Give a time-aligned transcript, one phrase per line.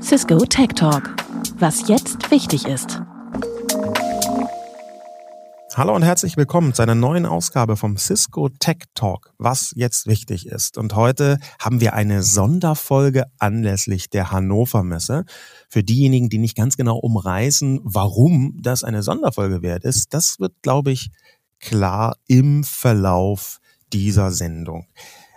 [0.00, 1.16] Cisco Tech Talk.
[1.58, 3.00] Was jetzt wichtig ist.
[5.74, 10.46] Hallo und herzlich willkommen zu einer neuen Ausgabe vom Cisco Tech Talk, was jetzt wichtig
[10.46, 10.78] ist.
[10.78, 15.24] Und heute haben wir eine Sonderfolge anlässlich der Hannover Messe.
[15.68, 20.52] Für diejenigen, die nicht ganz genau umreißen, warum das eine Sonderfolge wert ist, das wird,
[20.62, 21.10] glaube ich,
[21.58, 23.58] klar im Verlauf
[23.92, 24.86] dieser Sendung.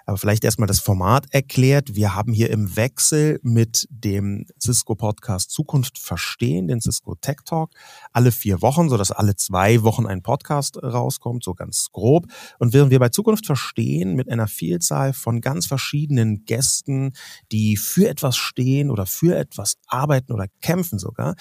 [0.08, 1.95] Aber vielleicht erstmal das Format erklärt.
[1.95, 7.72] Wir haben hier im Wechsel mit dem Cisco Podcast Zukunft verstehen, den Cisco Tech Talk,
[8.14, 12.28] alle vier Wochen, sodass alle zwei Wochen ein Podcast rauskommt, so ganz grob.
[12.58, 17.12] Und während wir bei Zukunft verstehen mit einer Vielzahl von ganz verschiedenen Gästen,
[17.52, 21.36] die für etwas stehen oder für etwas arbeiten oder kämpfen sogar,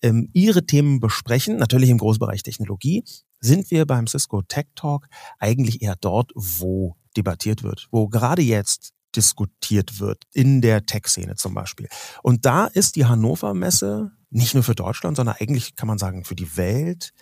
[0.00, 3.02] ähm, ihre Themen besprechen, natürlich im Großbereich Technologie,
[3.42, 8.92] sind wir beim Cisco Tech Talk eigentlich eher dort, wo debattiert wird, wo gerade jetzt
[9.14, 11.88] diskutiert wird, in der Tech-Szene zum Beispiel.
[12.22, 16.24] Und da ist die Hannover Messe nicht nur für Deutschland, sondern eigentlich kann man sagen
[16.24, 17.12] für die Welt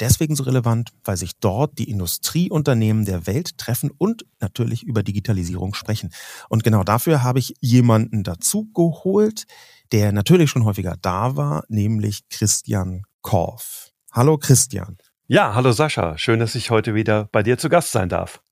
[0.00, 5.74] deswegen so relevant, weil sich dort die Industrieunternehmen der Welt treffen und natürlich über Digitalisierung
[5.74, 6.10] sprechen.
[6.48, 9.44] Und genau dafür habe ich jemanden dazu geholt,
[9.92, 13.90] der natürlich schon häufiger da war, nämlich Christian Korf.
[14.10, 14.96] Hallo Christian.
[15.32, 16.18] Ja, hallo Sascha.
[16.18, 18.42] Schön, dass ich heute wieder bei dir zu Gast sein darf.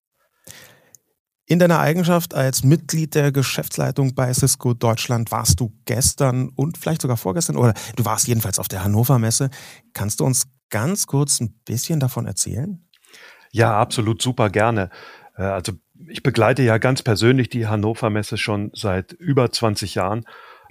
[1.45, 7.03] In deiner Eigenschaft als Mitglied der Geschäftsleitung bei Cisco Deutschland warst du gestern und vielleicht
[7.03, 9.51] sogar vorgestern oder du warst jedenfalls auf der Hannover Messe.
[9.93, 12.83] Kannst du uns ganz kurz ein bisschen davon erzählen?
[13.53, 14.89] Ja, absolut super gerne.
[15.37, 15.73] Äh, also
[16.09, 20.25] ich begleite ja ganz persönlich die Hannover Messe schon seit über 20 Jahren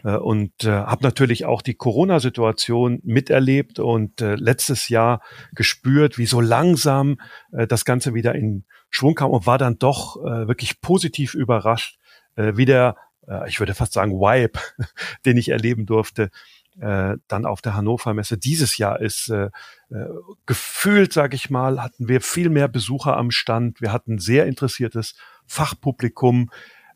[0.04, 5.22] und äh, habe natürlich auch die Corona-Situation miterlebt und äh, letztes Jahr
[5.54, 7.20] gespürt, wie so langsam
[7.52, 12.00] äh, das Ganze wieder in Schwung kam und war dann doch äh, wirklich positiv überrascht,
[12.36, 12.96] äh, wie der,
[13.28, 14.60] äh, ich würde fast sagen, Vibe,
[15.26, 16.32] den ich erleben durfte,
[16.80, 19.30] äh, dann auf der Hannover Messe dieses Jahr ist.
[19.30, 19.50] Äh,
[19.90, 20.06] äh,
[20.46, 23.82] gefühlt, sage ich mal, hatten wir viel mehr Besucher am Stand.
[23.82, 26.50] Wir hatten sehr interessiertes Fachpublikum.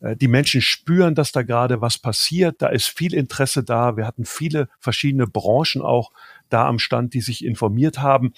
[0.03, 2.61] Äh, die Menschen spüren, dass da gerade was passiert.
[2.61, 3.97] Da ist viel Interesse da.
[3.97, 6.11] Wir hatten viele verschiedene Branchen auch
[6.49, 8.33] da am Stand, die sich informiert haben,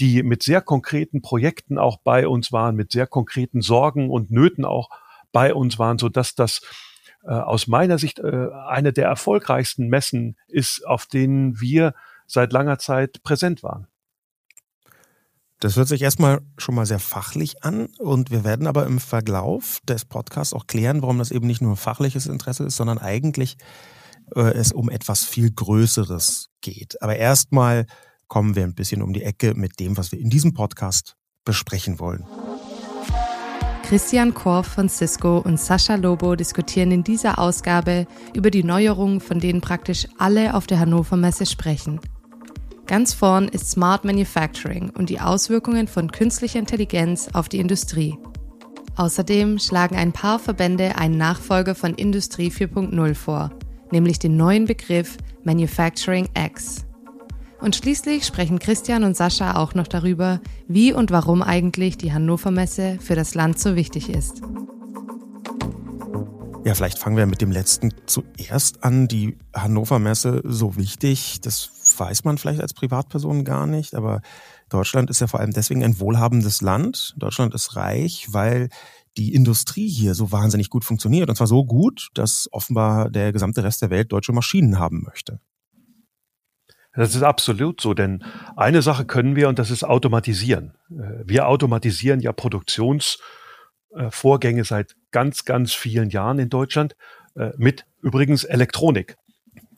[0.00, 4.64] die mit sehr konkreten Projekten auch bei uns waren, mit sehr konkreten Sorgen und Nöten
[4.64, 4.90] auch
[5.32, 6.62] bei uns waren, so dass das
[7.24, 11.94] äh, aus meiner Sicht äh, eine der erfolgreichsten Messen ist, auf denen wir
[12.26, 13.86] seit langer Zeit präsent waren.
[15.60, 19.78] Das hört sich erstmal schon mal sehr fachlich an und wir werden aber im Verlauf
[19.88, 23.56] des Podcasts auch klären, warum das eben nicht nur fachliches Interesse ist, sondern eigentlich
[24.34, 27.00] äh, es um etwas viel Größeres geht.
[27.02, 27.86] Aber erstmal
[28.28, 31.98] kommen wir ein bisschen um die Ecke mit dem, was wir in diesem Podcast besprechen
[31.98, 32.24] wollen.
[33.84, 39.40] Christian Korf von Cisco und Sascha Lobo diskutieren in dieser Ausgabe über die Neuerungen, von
[39.40, 42.00] denen praktisch alle auf der Hannover Messe sprechen–
[42.86, 48.18] Ganz vorn ist Smart Manufacturing und die Auswirkungen von künstlicher Intelligenz auf die Industrie.
[48.96, 53.50] Außerdem schlagen ein paar Verbände einen Nachfolger von Industrie 4.0 vor,
[53.90, 56.84] nämlich den neuen Begriff Manufacturing X.
[57.60, 62.50] Und schließlich sprechen Christian und Sascha auch noch darüber, wie und warum eigentlich die Hannover
[62.50, 64.42] Messe für das Land so wichtig ist.
[66.64, 69.06] Ja, vielleicht fangen wir mit dem letzten zuerst an.
[69.06, 74.20] Die Hannover Messe so wichtig, das weiß man vielleicht als Privatperson gar nicht, aber
[74.68, 77.14] Deutschland ist ja vor allem deswegen ein wohlhabendes Land.
[77.16, 78.68] Deutschland ist reich, weil
[79.16, 81.28] die Industrie hier so wahnsinnig gut funktioniert.
[81.28, 85.40] Und zwar so gut, dass offenbar der gesamte Rest der Welt deutsche Maschinen haben möchte.
[86.96, 88.24] Das ist absolut so, denn
[88.56, 90.74] eine Sache können wir und das ist automatisieren.
[90.90, 96.94] Äh, wir automatisieren ja Produktionsvorgänge seit ganz, ganz vielen Jahren in Deutschland
[97.34, 99.16] äh, mit übrigens Elektronik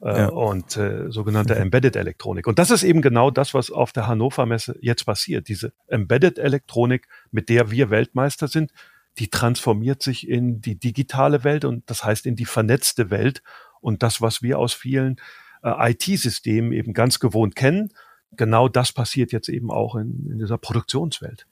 [0.00, 0.28] ja.
[0.28, 1.62] und äh, sogenannte mhm.
[1.62, 2.46] Embedded Elektronik.
[2.46, 5.48] Und das ist eben genau das, was auf der Hannover Messe jetzt passiert.
[5.48, 8.72] Diese Embedded Elektronik, mit der wir Weltmeister sind,
[9.18, 13.42] die transformiert sich in die digitale Welt und das heißt in die vernetzte Welt.
[13.80, 15.16] Und das, was wir aus vielen
[15.62, 17.90] äh, IT-Systemen eben ganz gewohnt kennen,
[18.32, 21.46] genau das passiert jetzt eben auch in, in dieser Produktionswelt.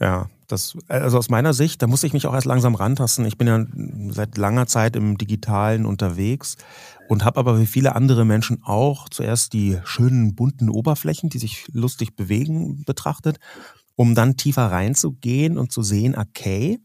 [0.00, 3.26] Ja, das, also aus meiner Sicht, da muss ich mich auch erst langsam rantasten.
[3.26, 3.66] Ich bin ja
[4.10, 6.56] seit langer Zeit im Digitalen unterwegs
[7.08, 11.66] und habe aber wie viele andere Menschen auch zuerst die schönen bunten Oberflächen, die sich
[11.72, 13.38] lustig bewegen, betrachtet,
[13.96, 16.78] um dann tiefer reinzugehen und zu sehen, okay,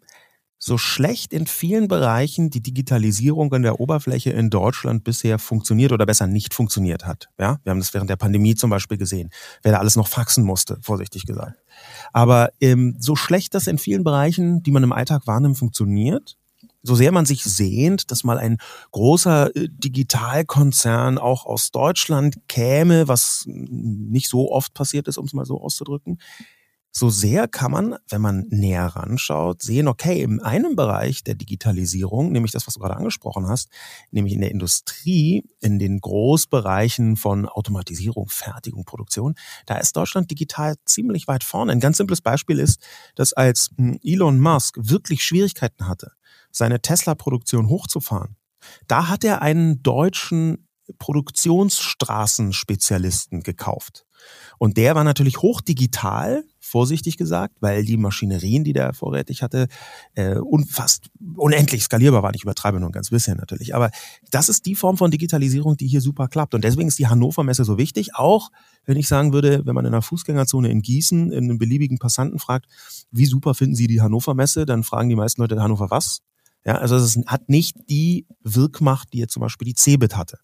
[0.65, 6.05] so schlecht in vielen Bereichen die Digitalisierung in der Oberfläche in Deutschland bisher funktioniert oder
[6.05, 7.27] besser nicht funktioniert hat.
[7.37, 9.29] Ja, wir haben das während der Pandemie zum Beispiel gesehen,
[9.61, 11.57] wer da alles noch faxen musste, vorsichtig gesagt.
[12.13, 16.37] Aber ähm, so schlecht das in vielen Bereichen, die man im Alltag wahrnimmt, funktioniert,
[16.81, 18.57] so sehr man sich sehnt, dass mal ein
[18.91, 25.33] großer äh, Digitalkonzern auch aus Deutschland käme, was nicht so oft passiert ist, um es
[25.33, 26.19] mal so auszudrücken,
[26.95, 32.31] so sehr kann man, wenn man näher ranschaut, sehen, okay, in einem Bereich der Digitalisierung,
[32.31, 33.69] nämlich das, was du gerade angesprochen hast,
[34.11, 39.33] nämlich in der Industrie, in den Großbereichen von Automatisierung, Fertigung, Produktion,
[39.65, 41.71] da ist Deutschland digital ziemlich weit vorne.
[41.71, 42.79] Ein ganz simples Beispiel ist,
[43.15, 46.11] dass als hm, Elon Musk wirklich Schwierigkeiten hatte,
[46.51, 48.35] seine Tesla-Produktion hochzufahren,
[48.87, 50.67] da hat er einen deutschen
[50.99, 54.05] Produktionsstraßenspezialisten gekauft.
[54.57, 59.67] Und der war natürlich hochdigital, vorsichtig gesagt, weil die Maschinerien, die der vorrätig hatte,
[60.15, 62.35] äh, unfast unendlich skalierbar waren.
[62.35, 63.75] Ich übertreibe nur ein ganz bisschen natürlich.
[63.75, 63.91] Aber
[64.31, 66.55] das ist die Form von Digitalisierung, die hier super klappt.
[66.55, 68.15] Und deswegen ist die Hannover Messe so wichtig.
[68.15, 68.49] Auch
[68.85, 72.39] wenn ich sagen würde, wenn man in einer Fußgängerzone in Gießen in einem beliebigen Passanten
[72.39, 72.67] fragt,
[73.11, 76.19] wie super finden Sie die Hannover Messe, dann fragen die meisten Leute Hannover was?
[76.65, 80.39] Ja, also es hat nicht die Wirkmacht, die jetzt zum Beispiel die Cebit hatte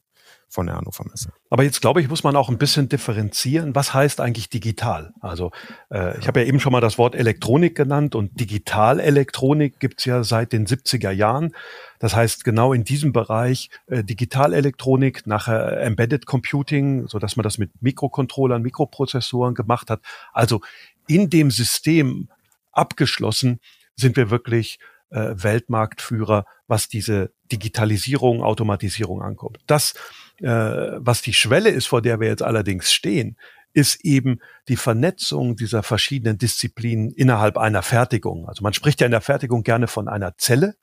[0.50, 1.32] von der Hannover Messe.
[1.50, 3.76] Aber jetzt glaube ich, muss man auch ein bisschen differenzieren.
[3.76, 5.14] Was heißt eigentlich digital?
[5.22, 5.52] Also
[5.92, 10.24] äh, ich habe ja eben schon mal das Wort Elektronik genannt und Digitalelektronik gibt's ja
[10.24, 11.54] seit den 70er Jahren.
[12.00, 17.58] Das heißt, genau in diesem Bereich äh, Digitalelektronik, nachher Embedded Computing, so dass man das
[17.58, 20.02] mit Mikrocontrollern, Mikroprozessoren gemacht hat.
[20.34, 20.62] Also
[21.08, 22.30] in dem System
[22.72, 23.60] abgeschlossen
[23.96, 24.80] sind wir wirklich
[25.12, 29.58] äh, Weltmarktführer, was diese Digitalisierung, Automatisierung ankommt.
[29.68, 29.94] Das,
[30.42, 33.38] was die Schwelle ist, vor der wir jetzt allerdings stehen,
[33.74, 38.48] ist eben die Vernetzung dieser verschiedenen Disziplinen innerhalb einer Fertigung.
[38.48, 40.76] Also man spricht ja in der Fertigung gerne von einer Zelle.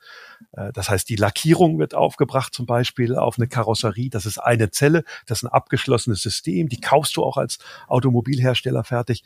[0.52, 4.10] Äh, das heißt, die Lackierung wird aufgebracht zum Beispiel auf eine Karosserie.
[4.10, 6.68] Das ist eine Zelle, das ist ein abgeschlossenes System.
[6.68, 7.58] Die kaufst du auch als
[7.88, 9.24] Automobilhersteller fertig.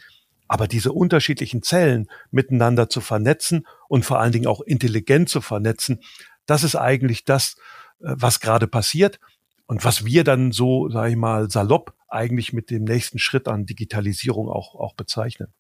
[0.48, 6.00] Aber diese unterschiedlichen Zellen miteinander zu vernetzen und vor allen Dingen auch intelligent zu vernetzen,
[6.46, 7.56] das ist eigentlich das,
[8.00, 9.20] äh, was gerade passiert
[9.70, 13.66] und was wir dann so, sage ich mal, salopp eigentlich mit dem nächsten Schritt an
[13.66, 15.54] Digitalisierung auch, auch bezeichnen.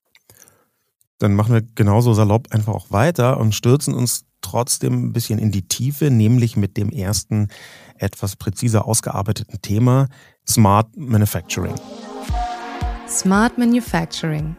[1.18, 5.52] Dann machen wir genauso salopp einfach auch weiter und stürzen uns trotzdem ein bisschen in
[5.52, 7.50] die Tiefe, nämlich mit dem ersten
[7.98, 10.08] etwas präziser ausgearbeiteten Thema
[10.44, 11.76] Smart Manufacturing.
[13.06, 14.56] Smart Manufacturing.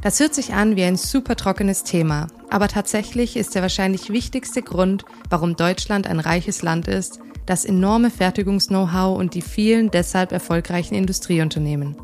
[0.00, 4.62] Das hört sich an wie ein super trockenes Thema, aber tatsächlich ist der wahrscheinlich wichtigste
[4.62, 10.94] Grund, warum Deutschland ein reiches Land ist, das enorme Fertigungs-Know-how und die vielen deshalb erfolgreichen
[10.94, 11.96] Industrieunternehmen.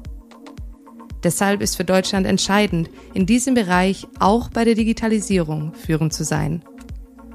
[1.22, 6.62] Deshalb ist für Deutschland entscheidend, in diesem Bereich auch bei der Digitalisierung führend zu sein.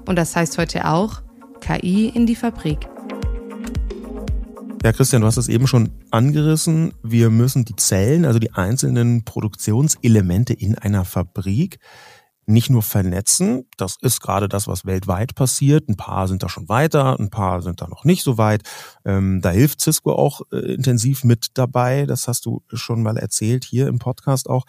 [0.08, 1.22] Und das heißt heute auch
[1.62, 2.88] KI in die Fabrik.
[4.84, 6.94] Ja, Christian, du hast es eben schon angerissen.
[7.02, 11.80] Wir müssen die Zellen, also die einzelnen Produktionselemente in einer Fabrik,
[12.46, 13.68] nicht nur vernetzen.
[13.78, 15.90] Das ist gerade das, was weltweit passiert.
[15.90, 18.64] Ein paar sind da schon weiter, ein paar sind da noch nicht so weit.
[19.04, 22.06] Ähm, da hilft Cisco auch äh, intensiv mit dabei.
[22.06, 24.66] Das hast du schon mal erzählt hier im Podcast auch.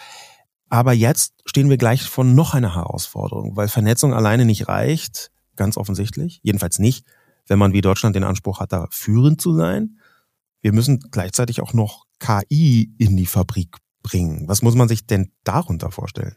[0.68, 5.76] Aber jetzt stehen wir gleich vor noch einer Herausforderung, weil Vernetzung alleine nicht reicht, ganz
[5.76, 6.40] offensichtlich.
[6.42, 7.06] Jedenfalls nicht,
[7.46, 9.98] wenn man wie Deutschland den Anspruch hat, da führend zu sein
[10.66, 14.48] wir müssen gleichzeitig auch noch KI in die Fabrik bringen.
[14.48, 16.34] Was muss man sich denn darunter vorstellen?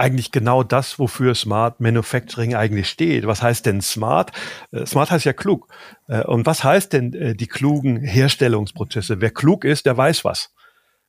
[0.00, 3.26] Eigentlich genau das, wofür Smart Manufacturing eigentlich steht.
[3.26, 4.32] Was heißt denn Smart?
[4.72, 5.68] Äh, smart heißt ja klug.
[6.08, 9.20] Äh, und was heißt denn äh, die klugen Herstellungsprozesse?
[9.20, 10.52] Wer klug ist, der weiß was.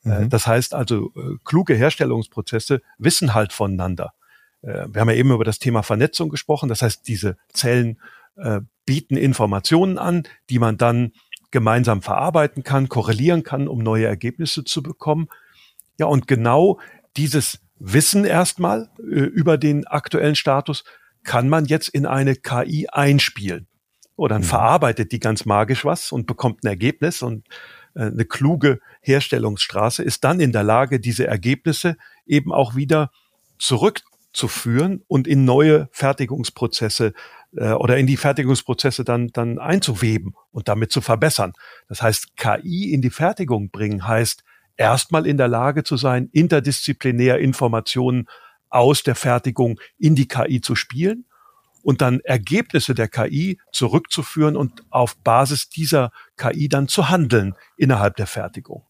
[0.03, 0.29] Mhm.
[0.29, 1.11] Das heißt also,
[1.45, 4.13] kluge Herstellungsprozesse wissen halt voneinander.
[4.63, 6.69] Wir haben ja eben über das Thema Vernetzung gesprochen.
[6.69, 7.99] Das heißt, diese Zellen
[8.85, 11.13] bieten Informationen an, die man dann
[11.49, 15.29] gemeinsam verarbeiten kann, korrelieren kann, um neue Ergebnisse zu bekommen.
[15.99, 16.79] Ja, und genau
[17.17, 20.83] dieses Wissen erstmal äh, über den aktuellen Status
[21.23, 23.67] kann man jetzt in eine KI einspielen.
[24.15, 24.47] Oder dann mhm.
[24.47, 27.47] verarbeitet die ganz magisch was und bekommt ein Ergebnis und
[27.95, 31.97] äh, eine kluge Herstellungsstraße ist dann in der Lage, diese Ergebnisse
[32.27, 33.09] eben auch wieder
[33.57, 37.13] zurückzuführen und in neue Fertigungsprozesse
[37.55, 41.53] äh, oder in die Fertigungsprozesse dann, dann einzuweben und damit zu verbessern.
[41.87, 44.43] Das heißt, KI in die Fertigung bringen heißt,
[44.77, 48.27] erstmal in der Lage zu sein, interdisziplinär Informationen
[48.69, 51.25] aus der Fertigung in die KI zu spielen
[51.83, 58.15] und dann Ergebnisse der KI zurückzuführen und auf Basis dieser KI dann zu handeln innerhalb
[58.15, 58.85] der Fertigung.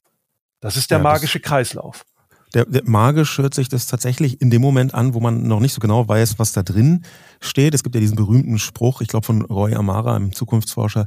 [0.59, 2.05] Das ist der ja, magische Kreislauf.
[2.53, 5.73] Der, der magisch hört sich das tatsächlich in dem Moment an, wo man noch nicht
[5.73, 7.05] so genau weiß, was da drin
[7.39, 7.73] steht.
[7.73, 11.05] Es gibt ja diesen berühmten Spruch, ich glaube von Roy Amara, einem Zukunftsforscher,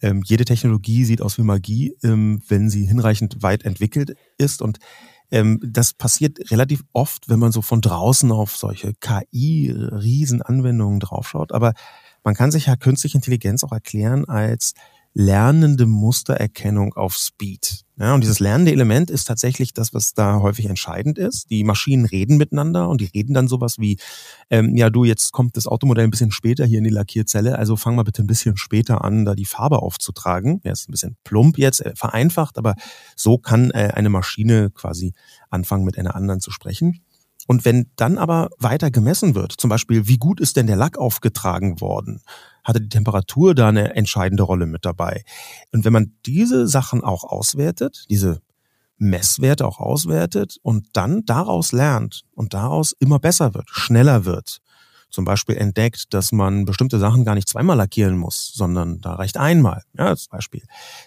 [0.00, 4.62] ähm, jede Technologie sieht aus wie Magie, ähm, wenn sie hinreichend weit entwickelt ist.
[4.62, 4.78] Und
[5.30, 11.50] ähm, das passiert relativ oft, wenn man so von draußen auf solche KI-Riesenanwendungen draufschaut.
[11.52, 11.72] Aber
[12.22, 14.74] man kann sich ja künstliche Intelligenz auch erklären als
[15.14, 17.84] lernende Mustererkennung auf Speed.
[17.96, 21.48] Ja, und dieses lernende Element ist tatsächlich das, was da häufig entscheidend ist.
[21.50, 23.98] Die Maschinen reden miteinander und die reden dann sowas wie,
[24.50, 27.76] ähm, ja du, jetzt kommt das Automodell ein bisschen später hier in die Lackierzelle, also
[27.76, 30.60] fang mal bitte ein bisschen später an, da die Farbe aufzutragen.
[30.64, 32.74] Ja, ist ein bisschen plump jetzt, äh, vereinfacht, aber
[33.14, 35.14] so kann äh, eine Maschine quasi
[35.48, 37.04] anfangen, mit einer anderen zu sprechen.
[37.46, 40.98] Und wenn dann aber weiter gemessen wird, zum Beispiel, wie gut ist denn der Lack
[40.98, 42.22] aufgetragen worden?
[42.64, 45.22] Hatte die Temperatur da eine entscheidende Rolle mit dabei?
[45.72, 48.40] Und wenn man diese Sachen auch auswertet, diese
[48.96, 54.60] Messwerte auch auswertet und dann daraus lernt und daraus immer besser wird, schneller wird,
[55.10, 59.36] zum Beispiel entdeckt, dass man bestimmte Sachen gar nicht zweimal lackieren muss, sondern da reicht
[59.36, 60.62] einmal, ja, als Beispiel,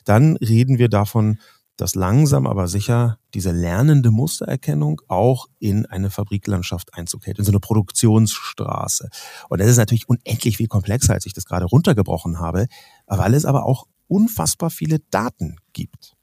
[0.06, 1.40] dann reden wir davon,
[1.78, 7.52] dass langsam aber sicher diese lernende Mustererkennung auch in eine Fabriklandschaft Einzug hält, in so
[7.52, 9.10] eine Produktionsstraße.
[9.48, 12.68] Und das ist natürlich unendlich viel komplexer, als ich das gerade runtergebrochen habe,
[13.06, 16.14] weil es aber auch unfassbar viele Daten gibt.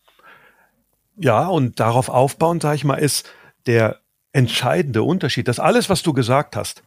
[1.16, 3.26] Ja, und darauf aufbauend, sage ich mal, ist
[3.66, 4.00] der
[4.32, 6.82] entscheidende Unterschied, dass alles, was du gesagt hast,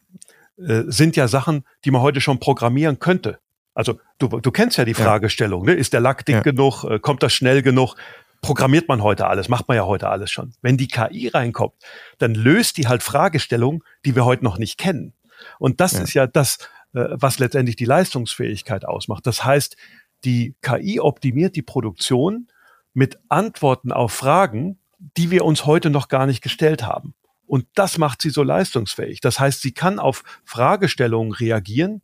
[0.58, 3.40] äh, sind ja Sachen, die man heute schon programmieren könnte.
[3.74, 5.74] Also du, du kennst ja die Fragestellung, ne?
[5.74, 6.42] ist der Lack dick ja.
[6.42, 7.96] genug, äh, kommt das schnell genug?
[8.42, 10.54] Programmiert man heute alles, macht man ja heute alles schon.
[10.62, 11.76] Wenn die KI reinkommt,
[12.18, 15.14] dann löst die halt Fragestellungen, die wir heute noch nicht kennen.
[15.60, 16.02] Und das ja.
[16.02, 16.58] ist ja das,
[16.94, 19.28] äh, was letztendlich die Leistungsfähigkeit ausmacht.
[19.28, 19.78] Das heißt,
[20.24, 22.48] die KI optimiert die Produktion
[22.94, 27.14] mit Antworten auf Fragen, die wir uns heute noch gar nicht gestellt haben.
[27.46, 29.22] Und das macht sie so leistungsfähig.
[29.22, 32.02] Das heißt, sie kann auf Fragestellungen reagieren,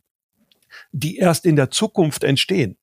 [0.92, 2.78] die erst in der Zukunft entstehen.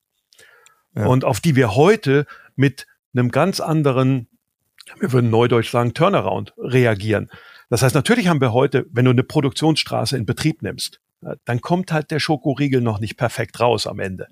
[0.94, 1.06] Ja.
[1.06, 4.28] Und auf die wir heute mit einem ganz anderen,
[4.98, 7.30] wir würden neudeutsch sagen, Turnaround reagieren.
[7.70, 11.00] Das heißt, natürlich haben wir heute, wenn du eine Produktionsstraße in Betrieb nimmst,
[11.44, 14.28] dann kommt halt der Schokoriegel noch nicht perfekt raus am Ende.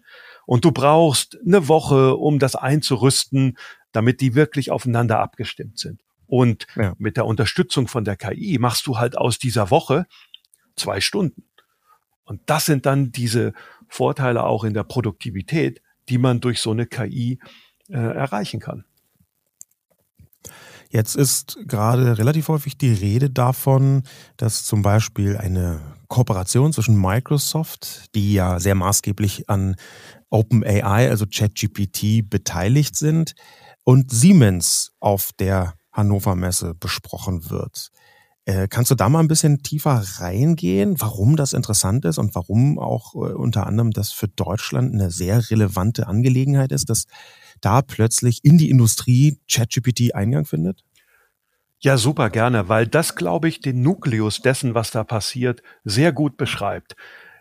[0.46, 3.56] Und du brauchst eine Woche, um das einzurüsten,
[3.92, 6.02] damit die wirklich aufeinander abgestimmt sind.
[6.26, 6.94] Und ja.
[6.98, 10.06] mit der Unterstützung von der KI machst du halt aus dieser Woche
[10.76, 11.44] zwei Stunden.
[12.24, 13.52] Und das sind dann diese
[13.88, 17.40] Vorteile auch in der Produktivität, die man durch so eine KI
[17.90, 18.84] äh, erreichen kann.
[20.92, 24.02] Jetzt ist gerade relativ häufig die Rede davon,
[24.36, 29.76] dass zum Beispiel eine Kooperation zwischen Microsoft, die ja sehr maßgeblich an
[30.30, 33.34] OpenAI, also ChatGPT, beteiligt sind,
[33.84, 37.90] und Siemens auf der Hannover Messe besprochen wird.
[38.44, 42.80] Äh, kannst du da mal ein bisschen tiefer reingehen, warum das interessant ist und warum
[42.80, 47.04] auch äh, unter anderem das für Deutschland eine sehr relevante Angelegenheit ist, dass
[47.60, 50.84] da plötzlich in die Industrie ChatGPT Eingang findet?
[51.78, 56.36] Ja, super gerne, weil das, glaube ich, den Nukleus dessen, was da passiert, sehr gut
[56.36, 56.94] beschreibt.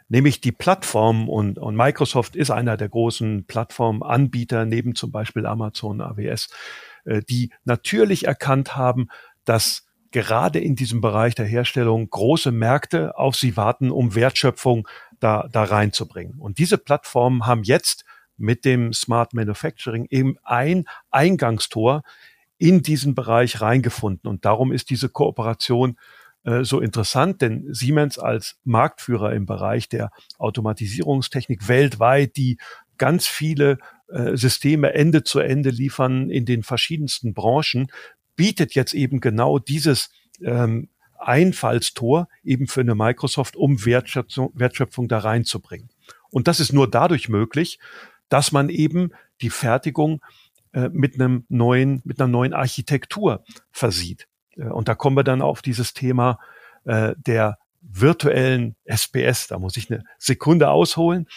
[0.08, 6.02] Nämlich die Plattform und, und Microsoft ist einer der großen Plattformanbieter neben zum Beispiel Amazon
[6.02, 6.48] AWS,
[7.06, 9.10] äh, die natürlich erkannt haben,
[9.46, 14.88] dass gerade in diesem Bereich der Herstellung große Märkte auf sie warten, um Wertschöpfung
[15.20, 16.40] da, da reinzubringen.
[16.40, 18.06] Und diese Plattformen haben jetzt
[18.40, 22.04] mit dem Smart Manufacturing eben ein Eingangstor
[22.58, 24.30] in diesen Bereich reingefunden.
[24.30, 25.98] Und darum ist diese Kooperation
[26.44, 32.58] äh, so interessant, denn Siemens als Marktführer im Bereich der Automatisierungstechnik weltweit, die
[32.98, 33.78] ganz viele
[34.10, 37.92] äh, Systeme Ende zu Ende liefern in den verschiedensten Branchen,
[38.36, 40.10] bietet jetzt eben genau dieses
[40.42, 45.90] ähm, Einfallstor eben für eine Microsoft, um Wertschöpfung, Wertschöpfung da reinzubringen.
[46.30, 47.80] Und das ist nur dadurch möglich,
[48.30, 50.22] dass man eben die Fertigung
[50.74, 54.28] äh, mit einem neuen, mit einer neuen Architektur versieht.
[54.56, 56.40] Äh, und da kommen wir dann auf dieses Thema
[56.86, 59.48] äh, der virtuellen SPS.
[59.48, 61.28] Da muss ich eine Sekunde ausholen.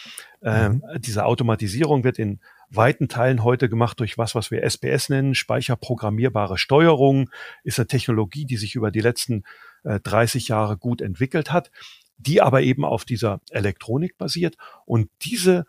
[0.43, 1.01] Ähm, mhm.
[1.01, 6.59] Diese Automatisierung wird in weiten Teilen heute gemacht durch was, was wir SPS nennen, speicherprogrammierbare
[6.59, 7.31] Steuerung,
[7.65, 9.45] ist eine Technologie, die sich über die letzten
[9.85, 11.71] äh, 30 Jahre gut entwickelt hat,
[12.17, 14.57] die aber eben auf dieser Elektronik basiert.
[14.87, 15.67] Und diese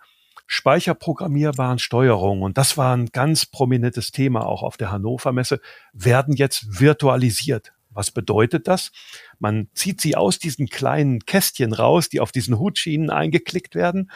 [0.54, 5.60] speicherprogrammierbaren Steuerungen, und das war ein ganz prominentes Thema auch auf der Hannover Messe,
[5.94, 7.74] werden jetzt virtualisiert.
[7.90, 8.92] Was bedeutet das?
[9.40, 14.12] Man zieht sie aus diesen kleinen Kästchen raus, die auf diesen Hutschienen eingeklickt werden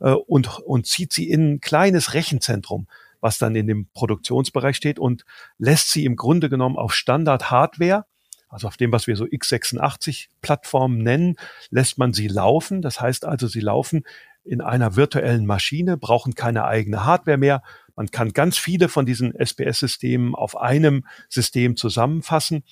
[0.00, 2.88] äh, und, und zieht sie in ein kleines Rechenzentrum,
[3.20, 5.26] was dann in dem Produktionsbereich steht und
[5.58, 8.06] lässt sie im Grunde genommen auf Standard-Hardware
[8.52, 11.36] also auf dem, was wir so x86-Plattformen nennen,
[11.70, 12.82] lässt man sie laufen.
[12.82, 14.04] Das heißt also, sie laufen
[14.44, 17.62] in einer virtuellen Maschine, brauchen keine eigene Hardware mehr.
[17.94, 22.64] Man kann ganz viele von diesen SPS-Systemen auf einem System zusammenfassen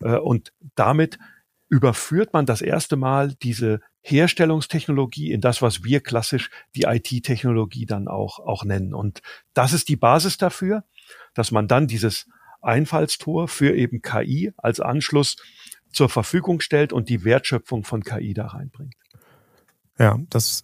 [0.00, 1.18] äh, und damit
[1.68, 8.08] überführt man das erste Mal diese Herstellungstechnologie in das, was wir klassisch die IT-Technologie dann
[8.08, 8.94] auch, auch nennen.
[8.94, 9.20] Und
[9.54, 10.84] das ist die Basis dafür,
[11.34, 12.26] dass man dann dieses
[12.60, 15.36] Einfallstor für eben KI als Anschluss
[15.92, 18.94] zur Verfügung stellt und die Wertschöpfung von KI da reinbringt.
[20.00, 20.62] Ja, das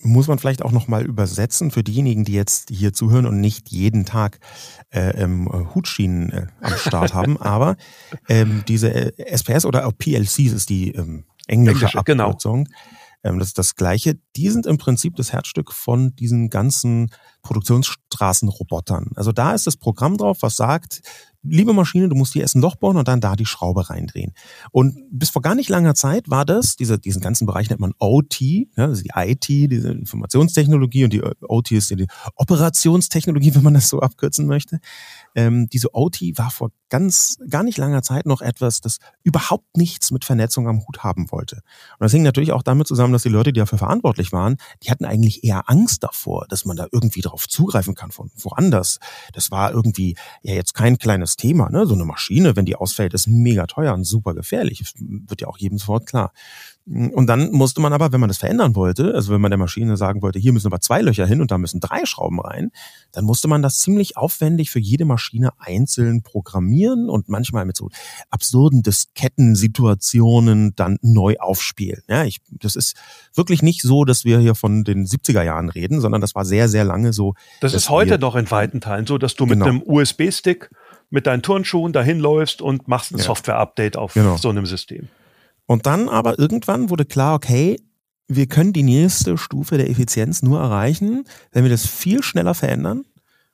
[0.00, 4.04] muss man vielleicht auch nochmal übersetzen für diejenigen, die jetzt hier zuhören und nicht jeden
[4.04, 4.38] Tag
[4.90, 7.36] äh, ähm, Hutschienen äh, am Start haben.
[7.42, 7.76] Aber
[8.28, 12.26] ähm, diese äh, SPS oder auch PLCs ist die ähm, englische, englische genau.
[12.26, 12.64] Abkürzung.
[12.66, 12.76] Genau.
[13.22, 14.18] Ähm, das ist das Gleiche.
[14.36, 17.10] Die sind im Prinzip das Herzstück von diesen ganzen
[17.42, 19.10] Produktionsstraßenrobotern.
[19.14, 21.02] Also da ist das Programm drauf, was sagt,
[21.48, 24.32] liebe Maschine, du musst hier erst ein Loch bohren und dann da die Schraube reindrehen.
[24.72, 27.92] Und bis vor gar nicht langer Zeit war das, diese, diesen ganzen Bereich nennt man
[27.98, 33.74] OT, ja, also die IT, diese Informationstechnologie und die OT ist die Operationstechnologie, wenn man
[33.74, 34.80] das so abkürzen möchte.
[35.36, 40.10] Ähm, diese OT war vor ganz, gar nicht langer Zeit noch etwas, das überhaupt nichts
[40.10, 41.56] mit Vernetzung am Hut haben wollte.
[41.56, 44.90] Und das hing natürlich auch damit zusammen, dass die Leute, die dafür verantwortlich waren, die
[44.90, 48.98] hatten eigentlich eher Angst davor, dass man da irgendwie drauf zugreifen kann von woanders.
[49.34, 51.68] Das war irgendwie ja jetzt kein kleines Thema.
[51.70, 51.86] Ne?
[51.86, 54.82] So eine Maschine, wenn die ausfällt, ist mega teuer und super gefährlich.
[54.98, 56.32] Wird ja auch jedem sofort klar.
[56.88, 59.96] Und dann musste man aber, wenn man das verändern wollte, also wenn man der Maschine
[59.96, 62.70] sagen wollte, hier müssen aber zwei Löcher hin und da müssen drei Schrauben rein,
[63.10, 67.90] dann musste man das ziemlich aufwendig für jede Maschine einzeln programmieren und manchmal mit so
[68.30, 72.02] absurden Diskettensituationen dann neu aufspielen.
[72.08, 72.94] Ja, ich, das ist
[73.34, 76.68] wirklich nicht so, dass wir hier von den 70er Jahren reden, sondern das war sehr,
[76.68, 77.34] sehr lange so.
[77.60, 79.64] Das ist heute doch in weiten Teilen so, dass du genau.
[79.64, 80.70] mit einem USB-Stick
[81.10, 83.24] mit deinen Turnschuhen dahin läufst und machst ein ja.
[83.24, 84.36] Software-Update auf genau.
[84.36, 85.08] so einem System.
[85.66, 87.76] Und dann aber irgendwann wurde klar, okay,
[88.28, 93.04] wir können die nächste Stufe der Effizienz nur erreichen, wenn wir das viel schneller verändern.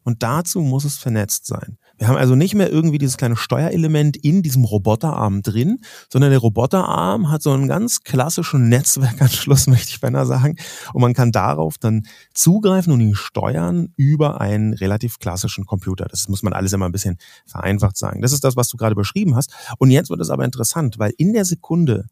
[0.02, 1.78] Und dazu muss es vernetzt sein.
[2.02, 5.78] Wir haben also nicht mehr irgendwie dieses kleine Steuerelement in diesem Roboterarm drin,
[6.08, 10.56] sondern der Roboterarm hat so einen ganz klassischen Netzwerkanschluss, möchte ich beinahe sagen.
[10.92, 12.02] Und man kann darauf dann
[12.34, 16.06] zugreifen und ihn steuern über einen relativ klassischen Computer.
[16.06, 18.20] Das muss man alles immer ein bisschen vereinfacht sagen.
[18.20, 19.52] Das ist das, was du gerade beschrieben hast.
[19.78, 22.06] Und jetzt wird es aber interessant, weil in der Sekunde,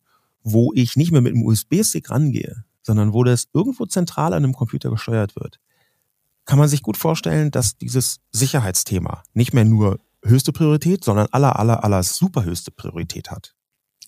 [0.45, 4.53] wo ich nicht mehr mit einem USB-Stick rangehe, sondern wo das irgendwo zentral an einem
[4.53, 5.59] Computer gesteuert wird,
[6.51, 11.61] kann man sich gut vorstellen, dass dieses Sicherheitsthema nicht mehr nur höchste Priorität, sondern aller,
[11.61, 13.55] aller, aller superhöchste Priorität hat.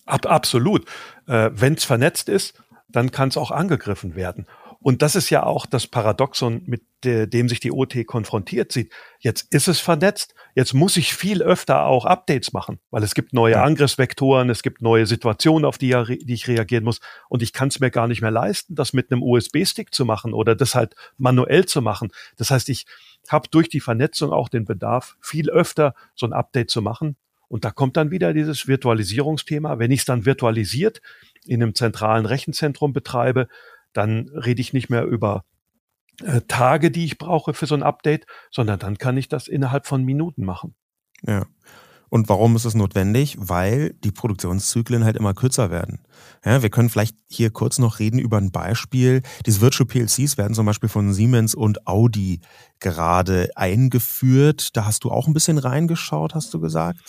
[0.05, 0.85] Ab, absolut.
[1.25, 4.45] Äh, Wenn es vernetzt ist, dann kann es auch angegriffen werden.
[4.83, 8.91] Und das ist ja auch das Paradoxon, mit dem sich die OT konfrontiert sieht.
[9.19, 13.33] Jetzt ist es vernetzt, jetzt muss ich viel öfter auch Updates machen, weil es gibt
[13.33, 13.63] neue ja.
[13.63, 16.99] Angriffsvektoren, es gibt neue Situationen, auf die, die ich reagieren muss.
[17.29, 20.33] Und ich kann es mir gar nicht mehr leisten, das mit einem USB-Stick zu machen
[20.33, 22.11] oder das halt manuell zu machen.
[22.35, 22.85] Das heißt, ich
[23.29, 27.15] habe durch die Vernetzung auch den Bedarf, viel öfter so ein Update zu machen.
[27.47, 29.77] Und da kommt dann wieder dieses Virtualisierungsthema.
[29.77, 31.01] Wenn ich es dann virtualisiert
[31.45, 33.47] in einem zentralen Rechenzentrum betreibe,
[33.93, 35.43] dann rede ich nicht mehr über
[36.21, 39.85] äh, Tage, die ich brauche für so ein Update, sondern dann kann ich das innerhalb
[39.87, 40.75] von Minuten machen.
[41.25, 41.45] Ja.
[42.09, 43.37] Und warum ist es notwendig?
[43.39, 45.97] Weil die Produktionszyklen halt immer kürzer werden.
[46.45, 49.23] Ja, wir können vielleicht hier kurz noch reden über ein Beispiel.
[49.47, 52.41] Diese Virtual PLCs werden zum Beispiel von Siemens und Audi
[52.79, 54.77] gerade eingeführt.
[54.77, 56.99] Da hast du auch ein bisschen reingeschaut, hast du gesagt?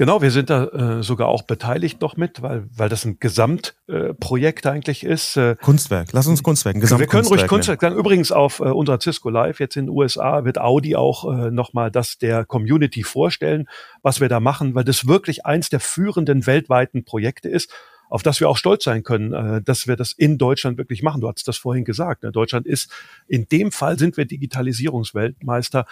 [0.00, 4.64] Genau, wir sind da äh, sogar auch beteiligt noch mit, weil, weil das ein Gesamtprojekt
[4.64, 5.36] äh, eigentlich ist.
[5.36, 7.96] Äh, Kunstwerk, lass uns Kunstwerk, ein Wir können ruhig Kunstwerk sagen.
[7.96, 11.90] Übrigens auf äh, unserer Cisco Live jetzt in den USA wird Audi auch äh, nochmal
[11.90, 13.68] das der Community vorstellen,
[14.00, 17.70] was wir da machen, weil das wirklich eins der führenden weltweiten Projekte ist
[18.08, 21.20] auf das wir auch stolz sein können, äh, dass wir das in Deutschland wirklich machen.
[21.20, 22.22] Du hast das vorhin gesagt.
[22.22, 22.32] Ne?
[22.32, 22.90] Deutschland ist,
[23.28, 25.84] in dem Fall sind wir Digitalisierungsweltmeister,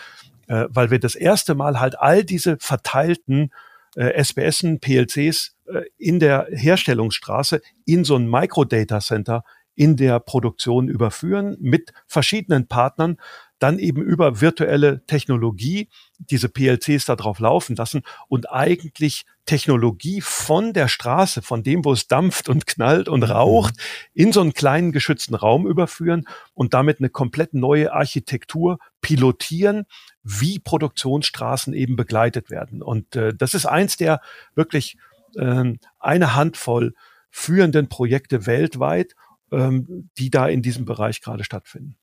[0.47, 3.51] äh, weil wir das erste Mal halt all diese verteilten
[3.99, 9.43] äh, SBSen, PLCs äh, in der Herstellungsstraße in so ein Microdata Center
[9.75, 13.17] in der Produktion überführen mit verschiedenen Partnern,
[13.59, 20.73] dann eben über virtuelle Technologie diese PLCs da drauf laufen lassen und eigentlich Technologie von
[20.73, 23.75] der Straße, von dem, wo es dampft und knallt und raucht,
[24.13, 29.87] in so einen kleinen geschützten Raum überführen und damit eine komplett neue Architektur pilotieren,
[30.23, 32.83] wie Produktionsstraßen eben begleitet werden.
[32.83, 34.21] Und äh, das ist eins der
[34.55, 34.99] wirklich
[35.37, 36.95] äh, eine Handvoll
[37.31, 39.15] führenden Projekte weltweit,
[39.51, 41.97] ähm, die da in diesem Bereich gerade stattfinden.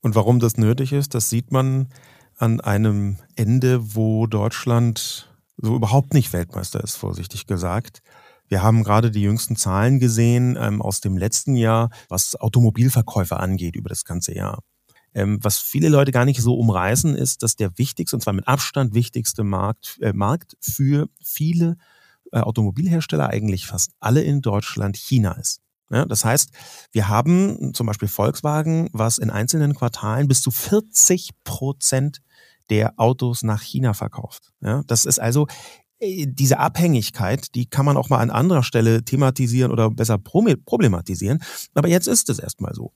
[0.00, 1.88] Und warum das nötig ist, das sieht man
[2.36, 8.02] an einem Ende, wo Deutschland so überhaupt nicht Weltmeister ist, vorsichtig gesagt.
[8.46, 13.76] Wir haben gerade die jüngsten Zahlen gesehen ähm, aus dem letzten Jahr, was Automobilverkäufe angeht
[13.76, 14.62] über das ganze Jahr.
[15.14, 18.46] Ähm, was viele Leute gar nicht so umreißen, ist, dass der wichtigste, und zwar mit
[18.46, 21.76] Abstand wichtigste Markt, äh, Markt für viele
[22.32, 25.60] äh, Automobilhersteller, eigentlich fast alle in Deutschland, China ist.
[25.90, 26.50] Ja, das heißt,
[26.92, 32.20] wir haben zum Beispiel Volkswagen, was in einzelnen Quartalen bis zu 40 Prozent
[32.70, 34.52] der Autos nach China verkauft.
[34.60, 35.46] Ja, das ist also
[36.00, 41.42] äh, diese Abhängigkeit, die kann man auch mal an anderer Stelle thematisieren oder besser problematisieren.
[41.74, 42.92] Aber jetzt ist es erstmal so.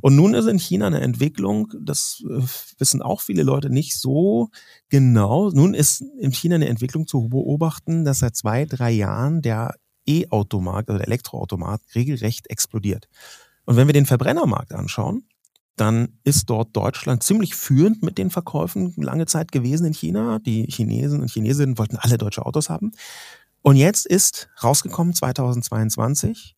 [0.00, 2.42] Und nun ist in China eine Entwicklung, das äh,
[2.78, 4.48] wissen auch viele Leute nicht so
[4.88, 5.50] genau.
[5.50, 9.74] Nun ist in China eine Entwicklung zu beobachten, dass seit zwei, drei Jahren der
[10.06, 13.08] E-Automarkt, also der Elektroautomarkt, regelrecht explodiert.
[13.64, 15.26] Und wenn wir den Verbrennermarkt anschauen,
[15.76, 20.38] dann ist dort Deutschland ziemlich führend mit den Verkäufen lange Zeit gewesen in China.
[20.38, 22.92] Die Chinesen und Chinesinnen wollten alle deutsche Autos haben.
[23.62, 26.56] Und jetzt ist rausgekommen 2022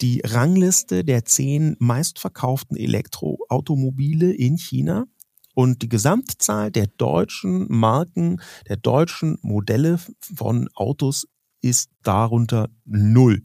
[0.00, 5.06] die Rangliste der zehn meistverkauften Elektroautomobile in China.
[5.54, 11.28] Und die Gesamtzahl der deutschen Marken, der deutschen Modelle von Autos
[11.64, 13.42] ist darunter null.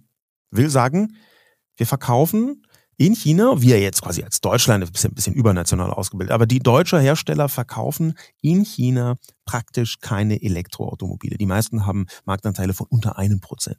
[0.51, 1.15] Will sagen,
[1.77, 2.65] wir verkaufen
[2.97, 7.47] in China, wir jetzt quasi als Deutschland, ein bisschen, übernational ausgebildet, aber die deutsche Hersteller
[7.47, 11.38] verkaufen in China praktisch keine Elektroautomobile.
[11.38, 13.77] Die meisten haben Marktanteile von unter einem Prozent.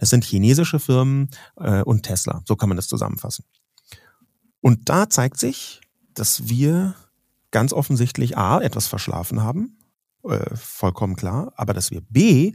[0.00, 2.42] Das sind chinesische Firmen äh, und Tesla.
[2.46, 3.46] So kann man das zusammenfassen.
[4.60, 5.80] Und da zeigt sich,
[6.12, 6.94] dass wir
[7.50, 9.78] ganz offensichtlich A, etwas verschlafen haben,
[10.24, 12.52] äh, vollkommen klar, aber dass wir B,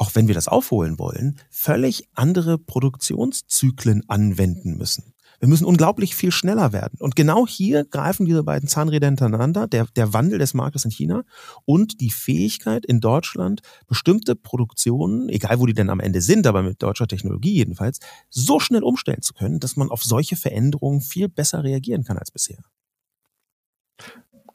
[0.00, 5.12] auch wenn wir das aufholen wollen, völlig andere Produktionszyklen anwenden müssen.
[5.40, 6.98] Wir müssen unglaublich viel schneller werden.
[7.00, 11.24] Und genau hier greifen diese beiden Zahnräder hintereinander, der, der Wandel des Marktes in China
[11.64, 16.62] und die Fähigkeit in Deutschland, bestimmte Produktionen, egal wo die denn am Ende sind, aber
[16.62, 21.28] mit deutscher Technologie jedenfalls, so schnell umstellen zu können, dass man auf solche Veränderungen viel
[21.28, 22.62] besser reagieren kann als bisher.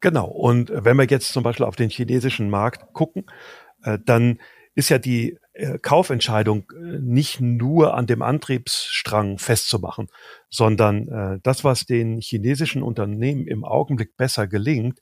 [0.00, 0.26] Genau.
[0.26, 3.24] Und wenn wir jetzt zum Beispiel auf den chinesischen Markt gucken,
[3.82, 4.38] äh, dann
[4.76, 10.08] ist ja die äh, Kaufentscheidung äh, nicht nur an dem Antriebsstrang festzumachen,
[10.50, 15.00] sondern äh, das, was den chinesischen Unternehmen im Augenblick besser gelingt,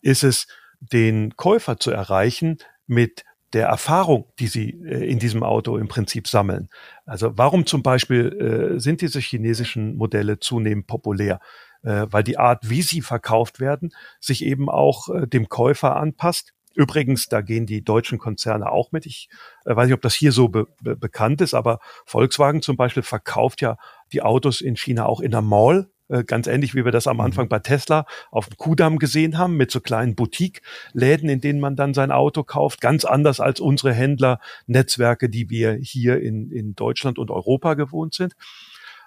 [0.00, 0.46] ist es,
[0.78, 6.68] den Käufer zu erreichen mit der Erfahrung, die sie in diesem Auto im Prinzip sammeln.
[7.06, 11.40] Also warum zum Beispiel sind diese chinesischen Modelle zunehmend populär?
[11.82, 17.40] weil die Art, wie sie verkauft werden, sich eben auch dem Käufer anpasst Übrigens, da
[17.40, 19.06] gehen die deutschen Konzerne auch mit.
[19.06, 19.30] Ich
[19.64, 23.02] äh, weiß nicht, ob das hier so be be bekannt ist, aber Volkswagen zum Beispiel
[23.02, 23.78] verkauft ja
[24.12, 25.88] die Autos in China auch in der Mall.
[26.08, 27.22] Äh, ganz ähnlich, wie wir das am mhm.
[27.22, 31.76] Anfang bei Tesla auf dem Kudamm gesehen haben, mit so kleinen Boutique-Läden, in denen man
[31.76, 32.82] dann sein Auto kauft.
[32.82, 38.34] Ganz anders als unsere Händlernetzwerke, die wir hier in, in Deutschland und Europa gewohnt sind.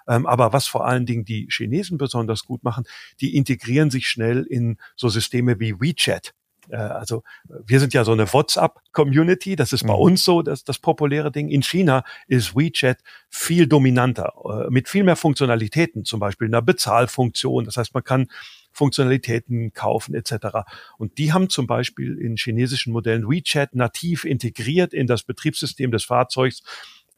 [0.08, 2.84] Ähm, aber was vor allen Dingen die Chinesen besonders gut machen,
[3.20, 6.34] die integrieren sich schnell in so Systeme wie WeChat.
[6.70, 7.22] Äh, also
[7.66, 10.00] wir sind ja so eine WhatsApp-Community, das ist bei mhm.
[10.00, 11.48] uns so das, das populäre Ding.
[11.48, 17.64] In China ist WeChat viel dominanter, äh, mit viel mehr Funktionalitäten, zum Beispiel einer Bezahlfunktion.
[17.64, 18.28] Das heißt, man kann
[18.72, 20.58] Funktionalitäten kaufen etc.
[20.96, 26.04] Und die haben zum Beispiel in chinesischen Modellen WeChat nativ integriert in das Betriebssystem des
[26.04, 26.62] Fahrzeugs.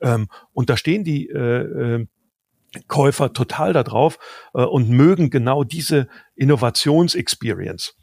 [0.01, 2.07] Ähm, und da stehen die äh, äh,
[2.89, 4.19] Käufer total darauf
[4.55, 7.95] äh, und mögen genau diese Innovationsexperience.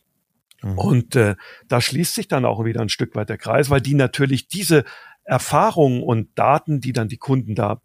[0.61, 0.77] Mhm.
[0.77, 1.35] Und äh,
[1.67, 4.83] da schließt sich dann auch wieder ein Stück weit der Kreis, weil die natürlich diese
[5.23, 7.81] Erfahrungen und Daten, die dann die Kunden da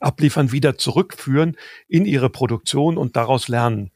[0.00, 1.56] abliefern, wieder zurückführen
[1.88, 3.90] in ihre Produktion und daraus lernen.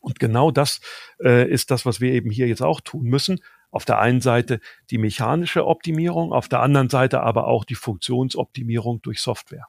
[0.00, 0.80] Und genau das
[1.22, 3.40] äh, ist das, was wir eben hier jetzt auch tun müssen.
[3.70, 9.02] Auf der einen Seite die mechanische Optimierung, auf der anderen Seite aber auch die Funktionsoptimierung
[9.02, 9.66] durch Software.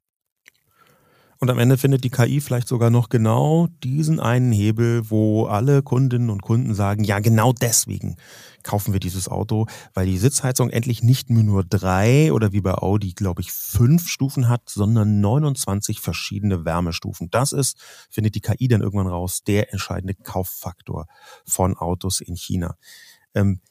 [1.44, 5.82] Und am Ende findet die KI vielleicht sogar noch genau diesen einen Hebel, wo alle
[5.82, 8.16] Kundinnen und Kunden sagen, ja, genau deswegen
[8.62, 12.76] kaufen wir dieses Auto, weil die Sitzheizung endlich nicht mehr nur drei oder wie bei
[12.76, 17.32] Audi, glaube ich, fünf Stufen hat, sondern 29 verschiedene Wärmestufen.
[17.32, 17.76] Das ist,
[18.12, 21.08] findet die KI dann irgendwann raus, der entscheidende Kauffaktor
[21.44, 22.76] von Autos in China.
[23.34, 23.62] Ähm,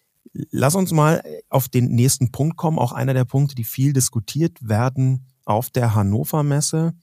[0.50, 4.58] lass uns mal auf den nächsten Punkt kommen, auch einer der Punkte, die viel diskutiert
[4.60, 6.94] werden auf der Hannover Messe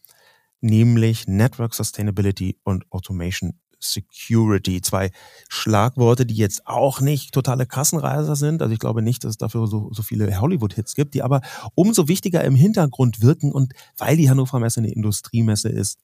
[0.62, 4.82] nämlich Network Sustainability und Automation Security.
[4.82, 5.12] Zwei
[5.50, 8.62] Schlagworte, die jetzt auch nicht totale Kassenreiser sind.
[8.62, 11.42] Also ich glaube nicht, dass es dafür so, so viele Hollywood-Hits gibt, die aber
[11.76, 13.52] umso wichtiger im Hintergrund wirken.
[13.52, 16.00] Und weil die Hannover Messe eine Industriemesse ist,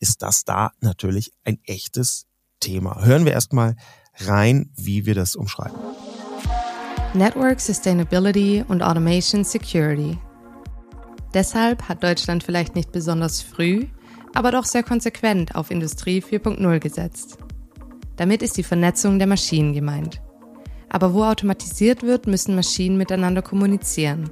[0.00, 2.26] ist das da natürlich ein echtes
[2.60, 3.04] Thema.
[3.04, 3.76] Hören wir erstmal
[4.16, 5.76] rein, wie wir das umschreiben.
[7.14, 10.18] Network Sustainability und Automation Security.
[11.34, 13.86] Deshalb hat Deutschland vielleicht nicht besonders früh,
[14.34, 17.38] aber doch sehr konsequent auf Industrie 4.0 gesetzt.
[18.16, 20.20] Damit ist die Vernetzung der Maschinen gemeint.
[20.88, 24.30] Aber wo automatisiert wird, müssen Maschinen miteinander kommunizieren.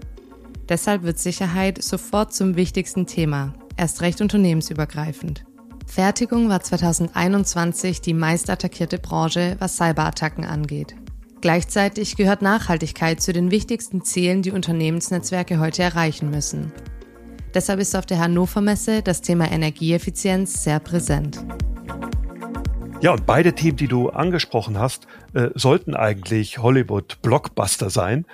[0.69, 5.45] Deshalb wird Sicherheit sofort zum wichtigsten Thema, erst recht unternehmensübergreifend.
[5.87, 10.97] Fertigung war 2021 die meist attackierte Branche, was Cyberattacken angeht.
[11.41, 16.73] Gleichzeitig gehört Nachhaltigkeit zu den wichtigsten Zielen, die Unternehmensnetzwerke heute erreichen müssen.
[17.57, 21.43] Deshalb ist auf der Hannover Messe das Thema Energieeffizienz sehr präsent.
[23.01, 28.27] Ja, und beide Themen, die du angesprochen hast, äh, sollten eigentlich Hollywood-Blockbuster sein.